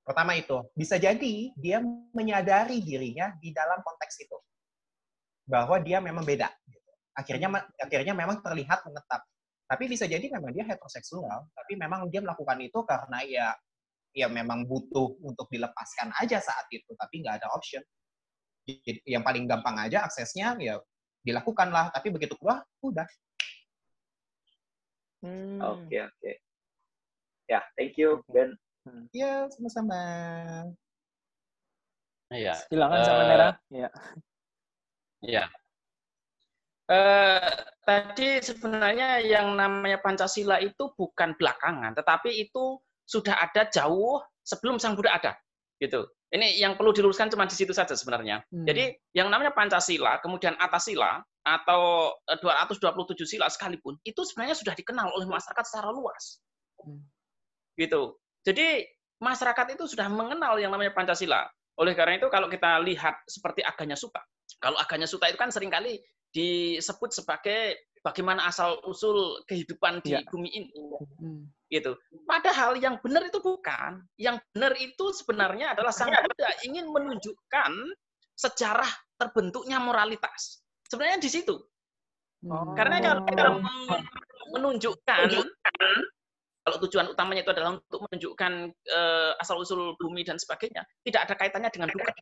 Pertama 0.04 0.36
itu, 0.36 0.60
bisa 0.76 1.00
jadi 1.00 1.52
dia 1.56 1.80
menyadari 2.12 2.80
dirinya 2.84 3.32
di 3.40 3.52
dalam 3.56 3.80
konteks 3.80 4.20
itu 4.20 4.36
bahwa 5.48 5.80
dia 5.80 6.00
memang 6.00 6.24
beda. 6.24 6.48
Akhirnya 7.16 7.48
akhirnya 7.80 8.12
memang 8.12 8.44
terlihat 8.44 8.84
menetap 8.84 9.24
tapi 9.64 9.88
bisa 9.88 10.04
jadi 10.04 10.24
memang 10.28 10.52
dia 10.52 10.64
heteroseksual, 10.68 11.48
tapi 11.52 11.72
memang 11.80 12.06
dia 12.12 12.20
melakukan 12.20 12.60
itu 12.60 12.78
karena 12.84 13.18
ya 13.24 13.48
ya 14.14 14.30
memang 14.30 14.62
butuh 14.68 15.18
untuk 15.26 15.50
dilepaskan 15.50 16.14
aja 16.22 16.38
saat 16.38 16.68
itu, 16.70 16.92
tapi 16.94 17.24
nggak 17.24 17.42
ada 17.42 17.48
option. 17.50 17.82
Jadi, 18.64 19.04
yang 19.04 19.20
paling 19.20 19.44
gampang 19.44 19.76
aja 19.76 20.06
aksesnya 20.08 20.56
ya 20.60 20.80
dilakukan 21.24 21.72
lah, 21.72 21.88
tapi 21.90 22.12
begitu 22.12 22.36
keluar 22.36 22.62
udah. 22.84 23.08
Oke 25.24 25.28
hmm. 25.28 25.58
oke. 25.64 25.88
Okay, 25.88 26.00
okay. 26.04 26.34
Ya, 27.48 27.60
thank 27.76 27.96
you 28.00 28.20
Ben. 28.28 28.56
Hmm. 28.84 29.08
Ya 29.12 29.48
sama-sama. 29.52 30.00
Iya. 32.28 32.54
Silakan 32.68 32.98
uh, 33.00 33.04
sama 33.04 33.22
Nera. 33.28 33.48
Iya. 33.72 33.88
Iya. 35.24 35.44
Eh, 36.84 37.50
tadi 37.88 38.44
sebenarnya 38.44 39.24
yang 39.24 39.56
namanya 39.56 39.96
Pancasila 40.04 40.60
itu 40.60 40.92
bukan 40.92 41.32
belakangan, 41.40 41.96
tetapi 41.96 42.28
itu 42.44 42.76
sudah 43.08 43.40
ada 43.40 43.64
jauh 43.72 44.20
sebelum 44.44 44.76
Sang 44.76 44.92
Buddha 44.92 45.16
ada. 45.16 45.32
Gitu. 45.80 46.04
Ini 46.28 46.60
yang 46.60 46.76
perlu 46.76 46.92
diluruskan 46.92 47.32
cuma 47.32 47.48
di 47.48 47.56
situ 47.56 47.72
saja 47.72 47.96
sebenarnya. 47.96 48.44
Hmm. 48.52 48.68
Jadi 48.68 48.92
yang 49.16 49.32
namanya 49.32 49.56
Pancasila, 49.56 50.20
kemudian 50.20 50.60
atas 50.60 50.92
sila 50.92 51.24
atau 51.44 52.12
227 52.28 52.84
eh, 53.16 53.28
sila 53.28 53.46
sekalipun, 53.48 53.96
itu 54.04 54.20
sebenarnya 54.20 54.56
sudah 54.56 54.76
dikenal 54.76 55.08
oleh 55.16 55.24
masyarakat 55.24 55.64
secara 55.64 55.88
luas. 55.88 56.44
Hmm. 56.84 57.00
Gitu. 57.80 58.12
Jadi 58.44 58.84
masyarakat 59.24 59.72
itu 59.72 59.88
sudah 59.88 60.12
mengenal 60.12 60.60
yang 60.60 60.68
namanya 60.68 60.92
Pancasila. 60.92 61.48
Oleh 61.80 61.96
karena 61.96 62.20
itu 62.20 62.28
kalau 62.28 62.52
kita 62.52 62.76
lihat 62.84 63.24
seperti 63.24 63.64
Aganya 63.64 63.96
Suta, 63.96 64.20
kalau 64.60 64.76
Aganya 64.76 65.08
Suta 65.08 65.32
itu 65.32 65.40
kan 65.40 65.48
sering 65.48 65.72
kali 65.72 65.98
disebut 66.34 67.14
sebagai 67.14 67.78
bagaimana 68.04 68.44
asal 68.50 68.82
usul 68.84 69.40
kehidupan 69.48 70.02
di 70.04 70.18
ya. 70.18 70.20
bumi 70.28 70.50
ini. 70.52 70.70
Hmm. 71.22 71.48
gitu. 71.72 71.96
Padahal 72.28 72.76
yang 72.78 73.00
benar 73.00 73.24
itu 73.26 73.40
bukan. 73.40 74.04
Yang 74.20 74.44
benar 74.52 74.72
itu 74.76 75.04
sebenarnya 75.14 75.72
adalah 75.72 75.90
sang 75.90 76.12
Buddha 76.12 76.50
ingin 76.66 76.86
menunjukkan 76.90 77.72
sejarah 78.36 78.90
terbentuknya 79.16 79.80
moralitas. 79.80 80.60
Sebenarnya 80.86 81.18
di 81.22 81.30
situ. 81.32 81.56
Oh. 82.44 82.76
karena 82.76 83.00
kalau 83.00 83.24
kita 83.24 83.44
menunjukkan 84.52 85.28
kalau 86.64 86.76
tujuan 86.84 87.06
utamanya 87.12 87.40
itu 87.40 87.52
adalah 87.56 87.80
untuk 87.80 88.00
menunjukkan 88.08 88.52
uh, 88.92 89.32
asal 89.40 89.60
usul 89.60 89.96
bumi 89.96 90.28
dan 90.28 90.36
sebagainya 90.36 90.84
tidak 91.08 91.28
ada 91.28 91.34
kaitannya 91.40 91.72
dengan 91.72 91.88
duka 91.88 92.12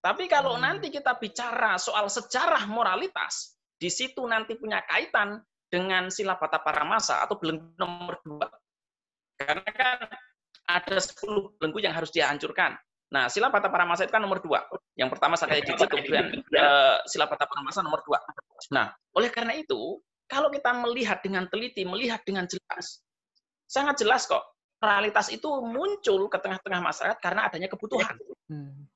tapi 0.00 0.24
kalau 0.32 0.56
hmm. 0.56 0.64
nanti 0.64 0.88
kita 0.88 1.20
bicara 1.20 1.76
soal 1.76 2.08
sejarah 2.08 2.64
moralitas, 2.64 3.60
di 3.76 3.92
situ 3.92 4.24
nanti 4.24 4.56
punya 4.56 4.80
kaitan 4.88 5.44
dengan 5.68 6.08
sila 6.08 6.40
bata 6.40 6.60
paramasa 6.64 7.20
atau 7.20 7.36
belenggu 7.36 7.76
nomor 7.76 8.16
dua. 8.24 8.48
Karena 9.36 9.70
kan 9.72 9.98
ada 10.68 10.96
10 11.00 11.56
belenggu 11.56 11.80
yang 11.80 11.94
harus 11.96 12.12
dihancurkan. 12.12 12.76
Nah, 13.10 13.26
sila 13.26 13.50
bata 13.50 13.66
paramasa 13.66 14.06
itu 14.06 14.12
kan 14.14 14.22
nomor 14.22 14.38
dua. 14.38 14.62
Yang 14.94 15.18
pertama 15.18 15.34
saya 15.34 15.58
Cici, 15.64 15.82
kemudian 15.82 16.30
uh, 16.54 17.02
sila 17.10 17.26
bata 17.26 17.44
paramasa 17.48 17.82
nomor 17.82 18.00
dua. 18.06 18.22
Nah, 18.70 18.92
oleh 19.18 19.30
karena 19.32 19.56
itu, 19.58 19.98
kalau 20.30 20.46
kita 20.52 20.70
melihat 20.78 21.18
dengan 21.18 21.50
teliti, 21.50 21.82
melihat 21.82 22.22
dengan 22.22 22.46
jelas, 22.46 23.02
sangat 23.66 23.98
jelas 23.98 24.30
kok, 24.30 24.42
moralitas 24.78 25.26
itu 25.34 25.48
muncul 25.58 26.30
ke 26.30 26.38
tengah-tengah 26.38 26.80
masyarakat 26.80 27.18
karena 27.18 27.50
adanya 27.50 27.66
kebutuhan. 27.66 28.14
Hmm. 28.46 28.86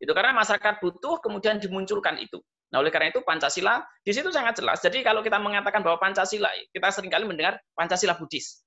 Itu 0.00 0.16
karena 0.16 0.32
masyarakat 0.32 0.80
butuh 0.80 1.20
kemudian 1.20 1.60
dimunculkan 1.60 2.16
itu. 2.16 2.40
Nah, 2.72 2.80
oleh 2.80 2.88
karena 2.88 3.12
itu 3.12 3.20
Pancasila 3.20 3.84
di 4.00 4.12
situ 4.14 4.32
sangat 4.32 4.56
jelas. 4.62 4.80
Jadi 4.80 5.04
kalau 5.04 5.20
kita 5.20 5.36
mengatakan 5.36 5.84
bahwa 5.84 6.00
Pancasila, 6.00 6.48
kita 6.72 6.88
sering 6.88 7.12
kali 7.12 7.28
mendengar 7.28 7.60
Pancasila 7.76 8.16
Buddhis. 8.16 8.64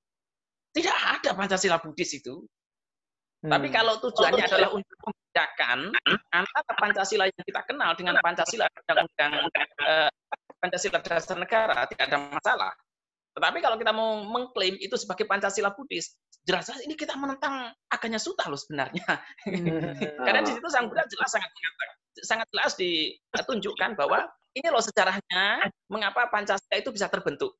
Tidak 0.75 0.93
ada 0.93 1.33
Pancasila 1.33 1.81
Buddhis 1.81 2.11
itu. 2.21 2.45
Hmm. 3.43 3.51
Tapi 3.51 3.67
kalau 3.73 3.97
tujuannya 4.03 4.45
adalah 4.45 4.69
untuk 4.71 4.97
membedakan 5.03 5.79
antara 6.31 6.71
Pancasila 6.77 7.25
yang 7.27 7.43
kita 7.43 7.61
kenal 7.65 7.91
dengan 7.97 8.15
Pancasila 8.21 8.69
undang-undang 8.87 9.41
eh, 9.87 10.11
Pancasila 10.63 10.99
dasar 11.03 11.35
negara, 11.39 11.87
tidak 11.91 12.05
ada 12.07 12.17
masalah. 12.31 12.71
Tetapi 13.33 13.57
kalau 13.59 13.75
kita 13.75 13.91
mau 13.91 14.21
mengklaim 14.23 14.77
itu 14.79 14.95
sebagai 14.95 15.25
Pancasila 15.25 15.73
Buddhis, 15.73 16.15
jelas-jelas 16.43 16.83
ini 16.83 16.95
kita 16.99 17.15
menentang 17.15 17.71
aganya 17.87 18.19
suta 18.19 18.47
loh 18.51 18.59
sebenarnya. 18.59 19.07
Hmm. 19.47 19.95
Karena 20.27 20.41
di 20.43 20.51
situ 20.51 20.67
sang 20.67 20.91
Buddha 20.91 21.07
jelas 21.07 21.31
sangat 21.31 21.51
sangat 22.23 22.47
jelas 22.51 22.71
ditunjukkan 22.77 23.95
bahwa 23.95 24.27
ini 24.53 24.67
loh 24.69 24.83
sejarahnya 24.83 25.71
mengapa 25.89 26.29
Pancasila 26.29 26.75
itu 26.77 26.91
bisa 26.91 27.07
terbentuk. 27.07 27.55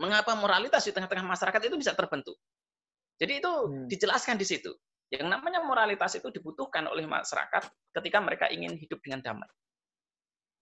Mengapa 0.00 0.36
moralitas 0.36 0.84
di 0.84 0.92
tengah-tengah 0.92 1.24
masyarakat 1.24 1.60
itu 1.68 1.76
bisa 1.76 1.92
terbentuk. 1.96 2.36
Jadi 3.16 3.32
itu 3.40 3.52
hmm. 3.52 3.88
dijelaskan 3.88 4.36
di 4.36 4.46
situ. 4.46 4.72
Yang 5.12 5.28
namanya 5.28 5.60
moralitas 5.60 6.16
itu 6.16 6.32
dibutuhkan 6.32 6.88
oleh 6.88 7.04
masyarakat 7.04 7.68
ketika 8.00 8.18
mereka 8.24 8.46
ingin 8.48 8.76
hidup 8.76 9.00
dengan 9.04 9.20
damai. 9.20 9.50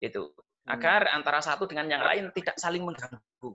Itu 0.03 0.35
hmm. 0.35 0.71
agar 0.71 1.15
antara 1.15 1.43
satu 1.43 1.67
dengan 1.67 1.87
yang 1.91 2.03
lain 2.03 2.31
tidak 2.35 2.59
saling 2.59 2.83
mengganggu 2.83 3.55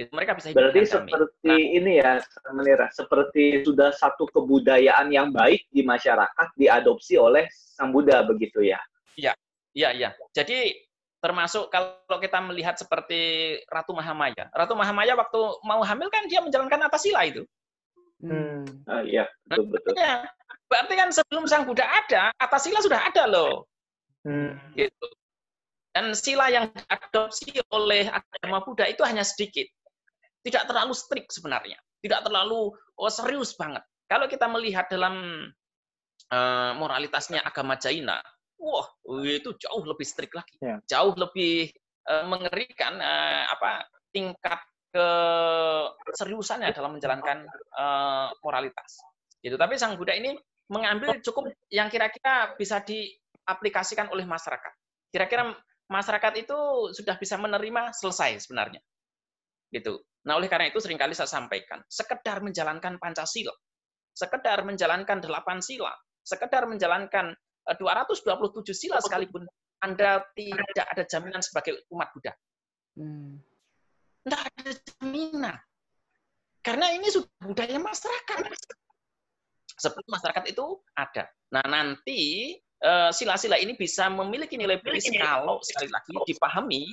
itu 0.00 0.10
mereka 0.16 0.32
bisa 0.32 0.56
berarti 0.56 0.88
seperti 0.88 1.44
nah, 1.44 1.60
ini 1.60 2.00
ya 2.00 2.24
Menira 2.56 2.88
seperti 2.88 3.60
sudah 3.60 3.92
satu 3.92 4.24
kebudayaan 4.32 5.12
yang 5.12 5.28
baik 5.28 5.68
di 5.68 5.84
masyarakat 5.84 6.48
diadopsi 6.56 7.20
oleh 7.20 7.44
sang 7.52 7.92
Buddha 7.92 8.24
begitu 8.24 8.64
ya? 8.64 8.80
Iya 9.20 9.36
iya 9.76 9.92
iya. 9.92 10.10
Jadi 10.32 10.72
termasuk 11.20 11.68
kalau 11.68 12.16
kita 12.16 12.40
melihat 12.40 12.80
seperti 12.80 13.54
Ratu 13.68 13.92
Mahamaya. 13.92 14.48
Ratu 14.56 14.72
Mahamaya 14.72 15.12
waktu 15.20 15.40
mau 15.68 15.84
hamil 15.84 16.08
kan 16.08 16.24
dia 16.32 16.40
menjalankan 16.40 16.88
atas 16.88 17.04
sila 17.04 17.28
itu. 17.28 17.44
Hmm. 18.20 18.64
ah, 18.84 19.04
iya 19.04 19.28
betul 19.48 19.68
betul. 19.68 19.92
Ya, 19.96 20.28
berarti 20.68 20.94
kan 20.96 21.08
sebelum 21.12 21.44
sang 21.44 21.68
Buddha 21.68 21.84
ada 21.84 22.32
atas 22.40 22.64
sila 22.64 22.80
sudah 22.80 23.04
ada 23.04 23.28
loh. 23.28 23.68
Hmm. 24.24 24.56
gitu. 24.76 25.06
Dan 25.92 26.16
sila 26.16 26.48
yang 26.48 26.72
diadopsi 26.72 27.60
oleh 27.68 28.08
agama 28.08 28.64
Buddha 28.64 28.88
itu 28.88 29.04
hanya 29.04 29.24
sedikit 29.24 29.66
tidak 30.40 30.64
terlalu 30.68 30.92
strict 30.96 31.30
sebenarnya, 31.32 31.76
tidak 32.00 32.24
terlalu 32.24 32.72
oh, 32.96 33.12
serius 33.12 33.52
banget. 33.56 33.84
Kalau 34.10 34.26
kita 34.26 34.50
melihat 34.50 34.90
dalam 34.90 35.46
uh, 36.32 36.72
moralitasnya 36.74 37.44
agama 37.44 37.78
China, 37.78 38.18
wah 38.58 38.88
itu 39.22 39.54
jauh 39.56 39.84
lebih 39.86 40.06
strict 40.06 40.34
lagi, 40.34 40.56
ya. 40.58 40.76
jauh 40.88 41.14
lebih 41.14 41.70
uh, 42.10 42.26
mengerikan 42.26 42.98
uh, 42.98 43.44
apa 43.52 43.86
tingkat 44.10 44.58
keseriusannya 46.02 46.74
dalam 46.74 46.98
menjalankan 46.98 47.46
uh, 47.78 48.34
moralitas. 48.42 48.98
Gitu. 49.38 49.54
Tapi 49.54 49.78
Sang 49.78 49.94
Buddha 49.94 50.18
ini 50.18 50.34
mengambil 50.66 51.22
cukup 51.22 51.50
yang 51.70 51.86
kira-kira 51.86 52.58
bisa 52.58 52.82
diaplikasikan 52.82 54.10
oleh 54.10 54.26
masyarakat. 54.26 54.72
Kira-kira 55.14 55.54
masyarakat 55.90 56.32
itu 56.42 56.58
sudah 56.94 57.14
bisa 57.18 57.38
menerima 57.38 57.94
selesai 57.94 58.46
sebenarnya. 58.46 58.82
Gitu. 59.70 60.02
Nah, 60.28 60.36
oleh 60.36 60.52
karena 60.52 60.68
itu 60.68 60.76
sering 60.82 61.00
kali 61.00 61.16
saya 61.16 61.30
sampaikan, 61.30 61.80
sekedar 61.88 62.44
menjalankan 62.44 63.00
Pancasila, 63.00 63.54
sekedar 64.12 64.60
menjalankan 64.68 65.24
delapan 65.24 65.64
sila, 65.64 65.92
sekedar 66.20 66.68
menjalankan 66.68 67.32
227 67.64 68.28
eh, 68.28 68.76
sila 68.76 68.98
sekalipun, 69.00 69.48
Anda 69.80 70.20
tidak 70.36 70.86
ada 70.92 71.02
jaminan 71.08 71.40
sebagai 71.40 71.80
umat 71.88 72.12
Buddha. 72.12 72.36
Hmm. 73.00 73.40
Tidak 74.20 74.40
ada 74.44 74.72
jaminan. 74.76 75.56
Karena 76.60 76.92
ini 76.92 77.08
sudah 77.08 77.32
budaya 77.40 77.80
masyarakat. 77.80 78.36
Sebelum 79.80 80.08
masyarakat 80.12 80.44
itu 80.52 80.84
ada. 80.92 81.24
Nah, 81.56 81.64
nanti 81.64 82.52
eh, 82.60 83.10
sila-sila 83.16 83.56
ini 83.56 83.72
bisa 83.72 84.12
memiliki 84.12 84.60
nilai 84.60 84.76
plus 84.84 85.08
kalau 85.16 85.64
sekali 85.64 85.88
lagi 85.88 86.12
dipahami 86.28 86.84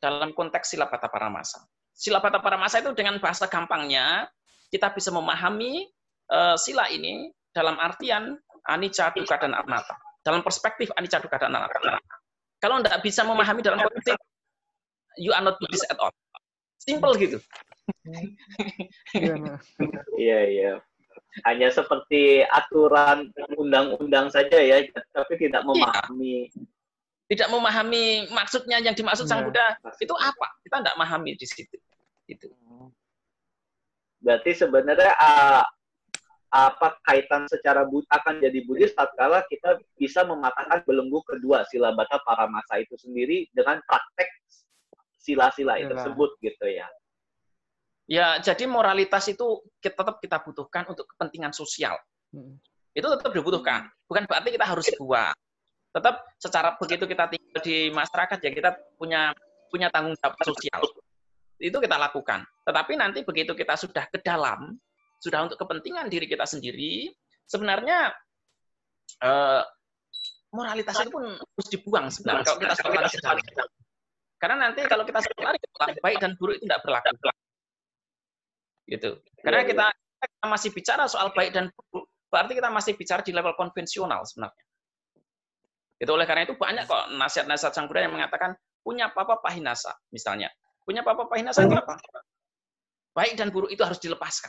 dalam 0.00 0.32
konteks 0.32 0.72
sila 0.72 0.88
bata 0.88 1.12
paramasa 1.12 1.60
sila 1.94 2.18
bata 2.22 2.40
paramasa 2.40 2.80
itu 2.80 2.90
dengan 2.96 3.20
bahasa 3.20 3.46
gampangnya 3.50 4.28
kita 4.70 4.94
bisa 4.94 5.10
memahami 5.10 5.90
uh, 6.30 6.56
sila 6.56 6.86
ini 6.88 7.28
dalam 7.50 7.76
artian 7.76 8.38
anicca, 8.70 9.10
dukkha, 9.10 9.36
dan 9.42 9.52
anatta. 9.56 9.98
Dalam 10.22 10.46
perspektif 10.46 10.92
anicca, 10.94 11.18
dukkha, 11.18 11.42
dan 11.42 11.58
anatta. 11.58 11.98
Kalau 12.62 12.78
tidak 12.84 13.02
bisa 13.02 13.26
memahami 13.26 13.64
dalam 13.64 13.82
konteks 13.82 14.20
you 15.18 15.34
are 15.34 15.42
not 15.42 15.58
Buddhist 15.58 15.88
at 15.90 15.98
all. 15.98 16.14
Simple 16.78 17.14
gitu. 17.18 17.38
Iya, 20.20 20.38
iya. 20.46 20.72
Hanya 21.46 21.72
seperti 21.72 22.44
aturan 22.46 23.30
undang-undang 23.58 24.30
saja 24.30 24.60
ya, 24.60 24.82
tapi 25.10 25.34
tidak 25.40 25.62
iya. 25.64 25.68
memahami. 25.68 26.36
Tidak 27.30 27.46
memahami 27.46 28.26
maksudnya 28.34 28.82
yang 28.82 28.90
dimaksud 28.90 29.30
Sang 29.30 29.46
iya. 29.46 29.46
Buddha 29.46 29.66
itu 30.02 30.14
apa? 30.18 30.46
Kita 30.66 30.82
tidak 30.82 30.94
memahami 30.98 31.38
di 31.38 31.46
situ. 31.46 31.78
Itu. 32.26 32.50
Berarti 34.18 34.50
sebenarnya 34.58 35.14
uh, 35.14 35.62
apa 36.50 36.98
kaitan 37.06 37.46
secara 37.46 37.86
akan 37.86 38.34
jadi 38.42 38.58
Buddhis 38.66 38.90
tatkala 38.98 39.46
kita 39.46 39.78
bisa 39.94 40.26
mematahkan 40.26 40.82
belenggu 40.82 41.22
kedua 41.22 41.62
sila 41.70 41.94
bata 41.94 42.18
para 42.26 42.50
masa 42.50 42.82
itu 42.82 42.98
sendiri 42.98 43.46
dengan 43.54 43.78
praktek 43.86 44.26
sila-sila 45.22 45.78
itu 45.78 45.94
tersebut 45.94 46.30
gitu 46.42 46.66
ya. 46.66 46.90
Ya, 48.10 48.42
jadi 48.42 48.66
moralitas 48.66 49.30
itu 49.30 49.62
kita 49.78 50.02
tetap 50.02 50.18
kita 50.18 50.42
butuhkan 50.42 50.82
untuk 50.90 51.06
kepentingan 51.14 51.54
sosial. 51.54 51.94
Hmm. 52.34 52.58
Itu 52.90 53.06
tetap 53.06 53.30
dibutuhkan. 53.30 53.86
Bukan 54.10 54.26
berarti 54.26 54.50
kita 54.50 54.66
harus 54.66 54.90
buat. 54.98 55.38
Tetap 55.90 56.14
secara 56.38 56.78
begitu 56.78 57.04
kita 57.10 57.26
tinggal 57.26 57.60
di 57.62 57.90
masyarakat 57.90 58.38
ya 58.38 58.50
kita 58.54 58.70
punya 58.94 59.34
punya 59.70 59.90
tanggung 59.90 60.14
jawab 60.18 60.38
sosial. 60.42 60.82
Itu 61.60 61.76
kita 61.78 61.98
lakukan. 61.98 62.46
Tetapi 62.66 62.92
nanti 62.96 63.26
begitu 63.26 63.52
kita 63.52 63.74
sudah 63.76 64.06
ke 64.08 64.22
dalam, 64.22 64.78
sudah 65.20 65.46
untuk 65.46 65.58
kepentingan 65.60 66.08
diri 66.08 66.30
kita 66.30 66.46
sendiri, 66.46 67.10
sebenarnya 67.44 68.14
eh, 69.20 69.62
moralitas 70.50 70.94
itu 71.02 71.10
pun 71.10 71.26
harus 71.26 71.68
dibuang 71.70 72.06
sebenarnya 72.10 72.44
kalau 72.46 72.60
kita 72.62 72.74
sudah 72.78 72.90
lari 73.34 73.42
dalam. 73.54 73.70
Karena 74.40 74.56
nanti 74.56 74.80
kalau 74.88 75.04
kita 75.04 75.20
sudah 75.20 75.42
lari 75.52 75.58
baik 76.00 76.18
dan 76.18 76.32
buruk 76.40 76.58
itu 76.58 76.64
tidak 76.64 76.80
berlaku 76.82 77.12
gitu. 78.90 79.10
Karena 79.46 79.62
kita, 79.62 79.86
kita 80.18 80.46
masih 80.50 80.70
bicara 80.74 81.04
soal 81.06 81.30
baik 81.30 81.54
dan 81.54 81.70
buruk, 81.70 82.10
berarti 82.26 82.52
kita 82.58 82.70
masih 82.74 82.92
bicara 82.98 83.22
di 83.22 83.30
level 83.30 83.54
konvensional 83.54 84.26
sebenarnya. 84.26 84.64
Itu 86.00 86.16
oleh 86.16 86.24
karena 86.24 86.48
itu 86.48 86.56
banyak 86.56 86.88
kok 86.88 87.12
nasihat-nasihat 87.12 87.76
sang 87.76 87.84
Buddha 87.84 88.08
yang 88.08 88.16
mengatakan 88.16 88.56
punya 88.80 89.12
papa 89.12 89.36
pahinasa 89.44 89.92
misalnya. 90.08 90.48
Punya 90.80 91.04
papa 91.04 91.28
pahinasa 91.28 91.68
itu 91.68 91.76
apa? 91.76 92.00
Baik 93.12 93.36
dan 93.36 93.52
buruk 93.52 93.68
itu 93.68 93.84
harus 93.84 94.00
dilepaskan. 94.00 94.48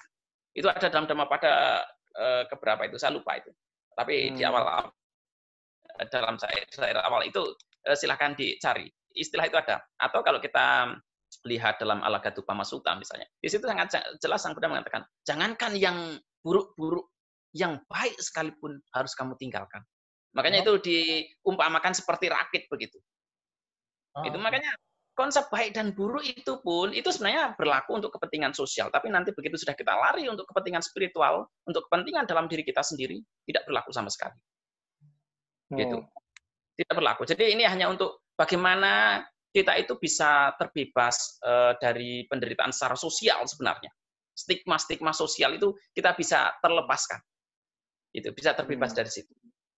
Itu 0.56 0.72
ada 0.72 0.88
dalam 0.88 1.12
Dhamma 1.12 1.28
pada 1.28 1.84
uh, 2.16 2.44
keberapa 2.48 2.88
itu 2.88 2.96
saya 2.96 3.12
lupa 3.12 3.36
itu. 3.36 3.52
Tapi 3.92 4.32
hmm. 4.32 4.36
di 4.40 4.44
awal 4.48 4.64
dalam 6.08 6.40
saya, 6.40 6.64
saya 6.72 6.96
awal 7.04 7.28
itu 7.28 7.44
uh, 7.92 7.98
silahkan 8.00 8.32
dicari. 8.32 8.88
Istilah 9.12 9.52
itu 9.52 9.60
ada. 9.60 9.84
Atau 10.00 10.24
kalau 10.24 10.40
kita 10.40 10.96
lihat 11.48 11.80
dalam 11.84 12.00
Alagatu 12.04 12.44
Pamasuta 12.48 12.96
misalnya. 12.96 13.28
Di 13.40 13.52
situ 13.52 13.64
sangat 13.68 13.92
jelas 14.24 14.40
Sang 14.40 14.56
Buddha 14.56 14.72
mengatakan, 14.72 15.04
jangankan 15.28 15.76
yang 15.76 15.98
buruk-buruk, 16.44 17.12
yang 17.56 17.80
baik 17.92 18.16
sekalipun 18.20 18.80
harus 18.96 19.12
kamu 19.16 19.36
tinggalkan. 19.36 19.84
Makanya 20.32 20.64
oh. 20.64 20.64
itu 20.64 20.74
diumpamakan 20.88 21.92
seperti 21.92 22.32
rakit 22.32 22.68
begitu. 22.72 22.98
Oh. 24.16 24.24
Itu 24.24 24.40
makanya 24.40 24.72
konsep 25.12 25.52
baik 25.52 25.76
dan 25.76 25.92
buruk 25.92 26.24
itu 26.24 26.64
pun 26.64 26.96
itu 26.96 27.12
sebenarnya 27.12 27.54
berlaku 27.60 28.00
untuk 28.00 28.16
kepentingan 28.16 28.56
sosial. 28.56 28.88
Tapi 28.88 29.12
nanti 29.12 29.36
begitu 29.36 29.60
sudah 29.60 29.76
kita 29.76 29.92
lari 29.92 30.32
untuk 30.32 30.48
kepentingan 30.48 30.80
spiritual, 30.80 31.52
untuk 31.68 31.86
kepentingan 31.92 32.26
dalam 32.28 32.48
diri 32.48 32.64
kita 32.64 32.80
sendiri, 32.80 33.20
tidak 33.44 33.68
berlaku 33.68 33.92
sama 33.92 34.08
sekali. 34.08 34.36
Gitu. 35.72 36.00
Oh. 36.00 36.08
Tidak 36.76 36.94
berlaku. 36.96 37.28
Jadi 37.28 37.52
ini 37.52 37.68
hanya 37.68 37.92
untuk 37.92 38.24
bagaimana 38.40 39.24
kita 39.52 39.76
itu 39.76 40.00
bisa 40.00 40.56
terbebas 40.56 41.38
uh, 41.44 41.76
dari 41.76 42.24
penderitaan 42.32 42.72
secara 42.72 42.96
sosial 42.96 43.44
sebenarnya. 43.44 43.92
Stigma-stigma 44.32 45.12
sosial 45.12 45.60
itu 45.60 45.76
kita 45.92 46.16
bisa 46.16 46.56
terlepaskan. 46.64 47.20
Itu 48.16 48.32
bisa 48.32 48.56
terbebas 48.56 48.96
hmm. 48.96 48.98
dari 49.04 49.12
situ. 49.12 49.32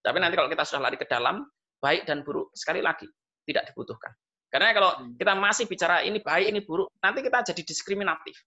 Tapi 0.04 0.18
nanti 0.20 0.36
kalau 0.36 0.52
kita 0.52 0.68
sudah 0.68 0.92
lari 0.92 1.00
ke 1.00 1.08
dalam, 1.08 1.48
baik 1.80 2.04
dan 2.04 2.28
buruk 2.28 2.52
sekali 2.52 2.84
lagi 2.84 3.08
tidak 3.48 3.72
dibutuhkan. 3.72 4.12
Karena 4.52 4.70
kalau 4.76 4.92
hmm. 5.00 5.18
kita 5.18 5.34
masih 5.34 5.66
bicara 5.66 6.06
ini 6.06 6.22
baik, 6.22 6.54
ini 6.54 6.62
buruk, 6.62 6.92
nanti 7.02 7.26
kita 7.26 7.42
jadi 7.42 7.62
diskriminatif. 7.66 8.38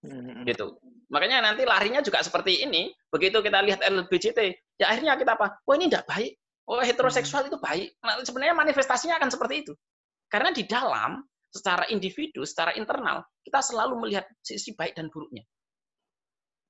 Hmm. 0.00 0.48
Gitu. 0.48 0.80
Makanya 1.12 1.44
nanti 1.44 1.68
larinya 1.68 2.00
juga 2.00 2.24
seperti 2.24 2.64
ini. 2.64 2.88
Begitu 3.12 3.44
kita 3.44 3.60
lihat 3.60 3.84
LBJT, 3.84 4.38
ya 4.80 4.88
akhirnya 4.88 5.20
kita 5.20 5.36
apa? 5.36 5.60
Oh 5.68 5.76
ini 5.76 5.92
tidak 5.92 6.08
baik. 6.08 6.32
Oh 6.64 6.80
heteroseksual 6.80 7.52
itu 7.52 7.60
baik. 7.60 8.00
Nah, 8.00 8.24
sebenarnya 8.24 8.56
manifestasinya 8.56 9.20
akan 9.20 9.28
seperti 9.28 9.68
itu. 9.68 9.72
Karena 10.32 10.48
di 10.50 10.64
dalam, 10.64 11.20
secara 11.52 11.84
individu, 11.92 12.42
secara 12.48 12.72
internal, 12.72 13.20
kita 13.44 13.60
selalu 13.60 14.00
melihat 14.00 14.24
sisi 14.40 14.72
baik 14.72 14.96
dan 14.96 15.12
buruknya. 15.12 15.44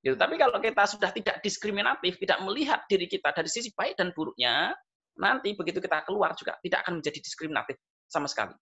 Gitu. 0.04 0.20
Tapi 0.20 0.36
kalau 0.36 0.60
kita 0.60 0.84
sudah 0.84 1.08
tidak 1.16 1.40
diskriminatif, 1.40 2.20
tidak 2.20 2.44
melihat 2.44 2.84
diri 2.92 3.08
kita 3.08 3.32
dari 3.32 3.48
sisi 3.48 3.72
baik 3.72 3.96
dan 3.96 4.12
buruknya, 4.12 4.76
nanti 5.16 5.56
begitu 5.56 5.80
kita 5.80 6.04
keluar 6.04 6.36
juga 6.36 6.60
tidak 6.60 6.84
akan 6.84 7.00
menjadi 7.00 7.18
diskriminatif 7.24 7.80
sama 8.12 8.28
sekali. 8.28 8.52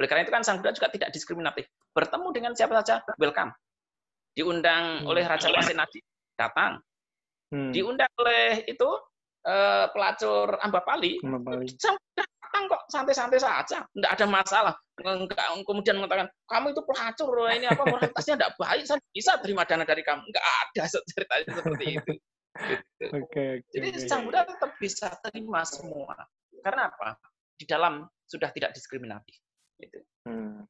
Oleh 0.00 0.08
karena 0.08 0.24
itu 0.24 0.32
kan 0.32 0.40
Sang 0.40 0.56
Buddha 0.60 0.72
juga 0.72 0.88
tidak 0.88 1.12
diskriminatif. 1.12 1.68
Bertemu 1.92 2.28
dengan 2.32 2.52
siapa 2.56 2.80
saja, 2.80 3.04
welcome. 3.20 3.52
Diundang 4.32 5.04
hmm. 5.04 5.08
oleh 5.08 5.24
Raja 5.24 5.52
Pasenadi, 5.52 6.00
datang. 6.36 6.80
Hmm. 7.52 7.72
Diundang 7.76 8.08
oleh 8.20 8.64
itu 8.64 8.88
eh, 9.44 9.86
pelacur 9.92 10.56
Ambapali, 10.64 11.20
Ambapali. 11.20 11.68
Sang 11.76 11.96
Buddha 11.96 12.24
datang 12.24 12.62
kok 12.72 12.82
santai-santai 12.88 13.40
saja, 13.40 13.84
tidak 13.84 14.10
ada 14.16 14.24
masalah. 14.24 14.74
Kemudian 14.96 16.00
mengatakan 16.00 16.28
kamu 16.48 16.72
itu 16.72 16.82
pelacur, 16.88 17.28
ini 17.52 17.66
apa 17.68 17.82
moralitasnya 17.84 18.34
tidak 18.40 18.52
baik, 18.56 18.82
saya 18.88 19.00
bisa 19.12 19.32
terima 19.44 19.68
dana 19.68 19.84
dari 19.84 20.00
kamu. 20.00 20.24
Enggak 20.24 20.46
ada 20.46 20.82
ceritanya 21.12 21.46
seperti 21.52 21.84
itu. 22.00 22.12
Gitu. 22.56 22.82
Okay, 23.12 23.60
okay, 23.60 23.68
Jadi 23.68 23.88
sang 24.08 24.24
Buddha 24.24 24.48
tetap 24.48 24.72
bisa 24.80 25.12
terima 25.28 25.60
semua. 25.68 26.16
Karena 26.64 26.88
apa? 26.88 27.20
Di 27.52 27.68
dalam 27.68 28.08
sudah 28.24 28.48
tidak 28.56 28.72
diskriminatif. 28.72 29.36
Gitu. 29.76 30.00
Hmm. 30.24 30.64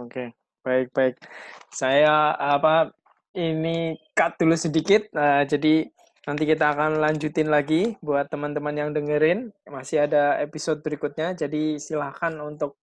Oke, 0.00 0.08
okay. 0.08 0.28
baik 0.64 0.88
baik. 0.96 1.20
Saya 1.68 2.32
apa 2.40 2.88
ini 3.36 4.00
cut 4.16 4.40
dulu 4.40 4.56
sedikit. 4.56 5.04
Nah, 5.12 5.44
jadi 5.44 5.84
Nanti 6.28 6.44
kita 6.44 6.76
akan 6.76 7.00
lanjutin 7.00 7.48
lagi 7.48 7.96
buat 8.04 8.28
teman-teman 8.28 8.76
yang 8.76 8.90
dengerin. 8.92 9.48
Masih 9.64 10.04
ada 10.04 10.36
episode 10.38 10.84
berikutnya, 10.84 11.32
jadi 11.32 11.80
silahkan 11.80 12.36
untuk 12.44 12.76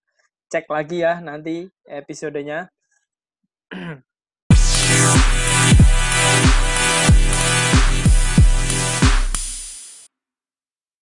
cek 0.48 0.66
lagi 0.72 1.04
ya 1.04 1.20
nanti 1.20 1.68
episodenya. 1.88 2.72